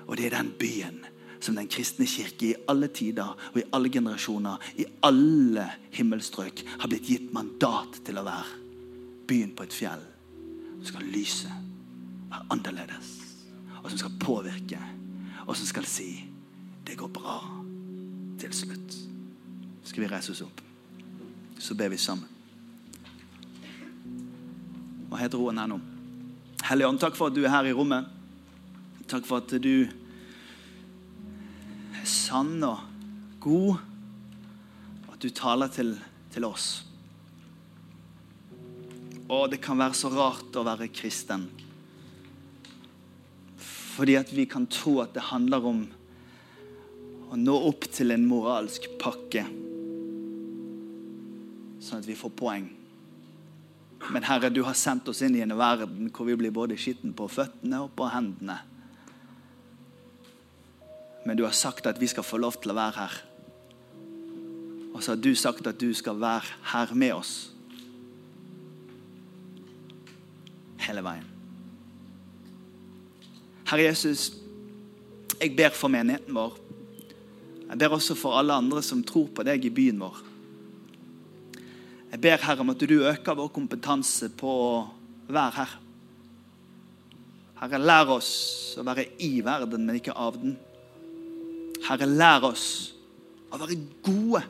Og 0.05 0.17
det 0.17 0.27
er 0.27 0.37
den 0.37 0.53
byen 0.59 1.01
som 1.39 1.57
den 1.57 1.69
kristne 1.69 2.07
kirke 2.09 2.47
i 2.47 2.55
alle 2.69 2.87
tider 2.93 3.33
og 3.51 3.59
i 3.59 3.65
alle 3.73 3.91
generasjoner, 3.93 4.61
i 4.81 4.85
alle 5.05 5.67
himmelstrøk, 5.93 6.63
har 6.79 6.89
blitt 6.89 7.09
gitt 7.09 7.33
mandat 7.35 7.99
til 8.05 8.17
å 8.17 8.25
være. 8.25 8.61
Byen 9.29 9.53
på 9.57 9.65
et 9.65 9.73
fjell 9.73 10.03
skal 10.85 11.05
lyse, 11.09 11.49
være 12.29 12.45
annerledes, 12.53 13.13
og 13.85 13.91
som 13.91 13.99
skal 14.01 14.15
påvirke, 14.17 14.79
og 15.45 15.53
som 15.53 15.67
skal 15.69 15.85
si 15.85 16.09
det 16.85 16.97
går 16.97 17.11
bra 17.13 17.37
til 18.41 18.53
slutt. 18.53 18.95
Skal 19.85 20.03
vi 20.03 20.09
reise 20.09 20.33
oss 20.33 20.41
opp? 20.41 20.61
Så 21.61 21.77
ber 21.77 21.91
vi 21.93 21.97
sammen. 22.01 22.25
Hva 25.09 25.21
heter 25.21 25.37
roen 25.37 25.61
her 25.61 25.69
nå? 25.69 25.77
Hellige 26.65 26.89
Ånd, 26.89 26.99
takk 27.01 27.17
for 27.17 27.29
at 27.29 27.37
du 27.37 27.43
er 27.43 27.53
her 27.53 27.69
i 27.69 27.75
rommet. 27.77 28.09
Takk 29.05 29.27
for 29.29 29.37
at 29.43 29.53
du 29.61 29.85
er 31.93 32.09
sann 32.09 32.57
og 32.65 32.81
god, 33.45 33.77
og 35.05 35.13
at 35.13 35.21
du 35.21 35.29
taler 35.29 35.69
til, 35.69 35.93
til 36.33 36.49
oss. 36.49 36.67
Å, 39.29 39.45
det 39.49 39.61
kan 39.61 39.77
være 39.77 39.97
så 39.97 40.09
rart 40.13 40.57
å 40.57 40.65
være 40.65 40.89
kristen. 40.93 41.45
Fordi 43.95 44.17
at 44.19 44.31
vi 44.35 44.43
kan 44.49 44.67
tro 44.67 44.99
at 45.03 45.13
det 45.15 45.29
handler 45.31 45.67
om 45.69 45.85
å 47.31 47.37
nå 47.39 47.55
opp 47.69 47.87
til 47.95 48.11
en 48.11 48.25
moralsk 48.27 48.89
pakke. 49.01 49.45
Sånn 51.79 52.01
at 52.01 52.09
vi 52.09 52.17
får 52.17 52.33
poeng. 52.35 52.67
Men 54.11 54.25
Herre, 54.27 54.51
du 54.53 54.61
har 54.67 54.75
sendt 54.77 55.07
oss 55.09 55.21
inn 55.25 55.37
i 55.37 55.43
en 55.45 55.55
verden 55.57 56.11
hvor 56.13 56.27
vi 56.27 56.35
blir 56.37 56.53
både 56.53 56.77
skitten 56.77 57.15
på 57.17 57.29
føttene 57.31 57.81
og 57.85 57.93
på 57.97 58.09
hendene. 58.11 58.59
Men 61.25 61.39
du 61.39 61.45
har 61.47 61.55
sagt 61.57 61.87
at 61.89 62.01
vi 62.01 62.09
skal 62.11 62.27
få 62.27 62.37
lov 62.41 62.59
til 62.61 62.73
å 62.73 62.77
være 62.77 62.99
her. 62.99 63.15
Og 64.93 65.01
så 65.01 65.15
har 65.15 65.23
du 65.23 65.31
sagt 65.35 65.67
at 65.67 65.79
du 65.81 65.89
skal 65.97 66.19
være 66.21 66.59
her 66.71 66.93
med 66.95 67.15
oss. 67.15 67.33
Hele 70.85 71.01
veien. 71.03 71.34
Herre 73.65 73.87
Jesus, 73.87 74.29
jeg 75.39 75.55
ber 75.57 75.73
for 75.73 75.89
menigheten 75.91 76.35
vår. 76.37 76.57
Jeg 77.65 77.79
ber 77.81 77.95
også 77.97 78.15
for 78.17 78.37
alle 78.37 78.53
andre 78.53 78.83
som 78.85 79.01
tror 79.03 79.31
på 79.33 79.45
deg 79.45 79.65
i 79.65 79.73
byen 79.73 80.03
vår. 80.03 80.19
Jeg 82.11 82.21
ber 82.21 82.43
Herre 82.45 82.61
om 82.61 82.69
at 82.71 82.83
du 82.85 82.99
øker 83.01 83.37
vår 83.37 83.49
kompetanse 83.55 84.29
på 84.37 84.51
å 84.67 84.69
være 85.27 85.55
her. 85.57 85.73
Herre, 87.59 87.79
lær 87.81 88.13
oss 88.19 88.31
å 88.77 88.85
være 88.85 89.07
i 89.25 89.39
verden, 89.43 89.87
men 89.87 89.97
ikke 89.97 90.13
av 90.13 90.37
den. 90.37 90.53
Herre, 91.87 92.05
lær 92.05 92.45
oss 92.51 92.67
å 93.49 93.59
være 93.59 93.79
gode 94.05 94.43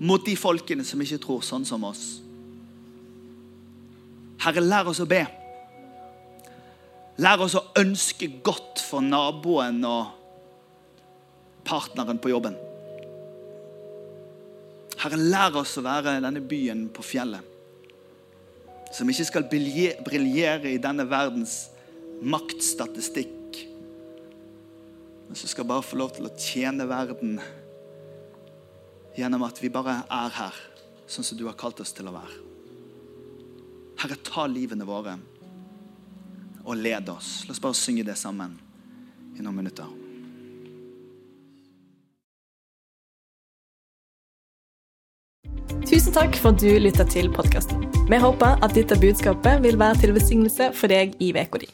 mot 0.00 0.22
de 0.24 0.36
folkene 0.38 0.86
som 0.86 1.02
ikke 1.02 1.20
tror 1.20 1.42
sånn 1.44 1.66
som 1.68 1.82
oss. 1.88 2.04
Herre, 4.40 4.62
lær 4.62 4.94
oss 4.94 5.02
å 5.02 5.08
be. 5.10 5.24
Lær 7.20 7.42
oss 7.44 7.56
å 7.58 7.66
ønske 7.76 8.30
godt 8.44 8.80
for 8.80 9.04
naboen 9.04 9.82
og 9.84 10.16
partneren 11.68 12.20
på 12.22 12.30
jobben. 12.32 12.56
Herre, 15.00 15.16
lær 15.16 15.58
oss 15.60 15.76
å 15.80 15.84
være 15.84 16.18
denne 16.20 16.42
byen 16.44 16.86
på 16.92 17.04
fjellet. 17.04 17.44
Som 18.92 19.10
ikke 19.12 19.26
skal 19.28 19.46
briljere 19.50 20.72
i 20.72 20.80
denne 20.82 21.06
verdens 21.08 21.68
maktstatistikk. 22.20 23.60
Men 25.28 25.38
som 25.38 25.50
skal 25.52 25.68
bare 25.68 25.84
få 25.86 26.00
lov 26.00 26.14
til 26.16 26.26
å 26.26 26.34
tjene 26.34 26.88
verden 26.90 27.36
gjennom 29.16 29.44
at 29.44 29.60
vi 29.60 29.70
bare 29.72 30.00
er 30.08 30.32
her, 30.40 30.56
sånn 31.10 31.26
som 31.26 31.38
du 31.38 31.44
har 31.48 31.58
kalt 31.58 31.82
oss 31.84 31.92
til 31.96 32.08
å 32.08 32.14
være. 32.16 32.40
Herre, 34.00 34.16
ta 34.24 34.46
livene 34.48 34.88
våre 34.88 35.18
og 36.64 36.76
led 36.76 37.08
oss. 37.08 37.44
La 37.48 37.54
oss 37.54 37.62
bare 37.62 37.78
synge 37.78 38.04
det 38.06 38.18
sammen 38.18 38.58
i 39.36 39.42
noen 39.42 39.56
minutter. 39.62 39.88
Tusen 45.90 46.14
takk 46.14 46.36
for 46.38 46.52
at 46.52 46.62
du 46.62 46.70
lytta 46.78 47.06
til 47.08 47.30
podkasten. 47.34 47.82
Vi 48.10 48.18
håper 48.20 48.60
at 48.62 48.74
dette 48.76 48.98
budskapet 49.00 49.62
vil 49.64 49.78
være 49.80 50.02
til 50.04 50.14
velsignelse 50.14 50.72
for 50.76 50.92
deg 50.92 51.16
i 51.18 51.32
uka 51.34 51.64
di. 51.64 51.70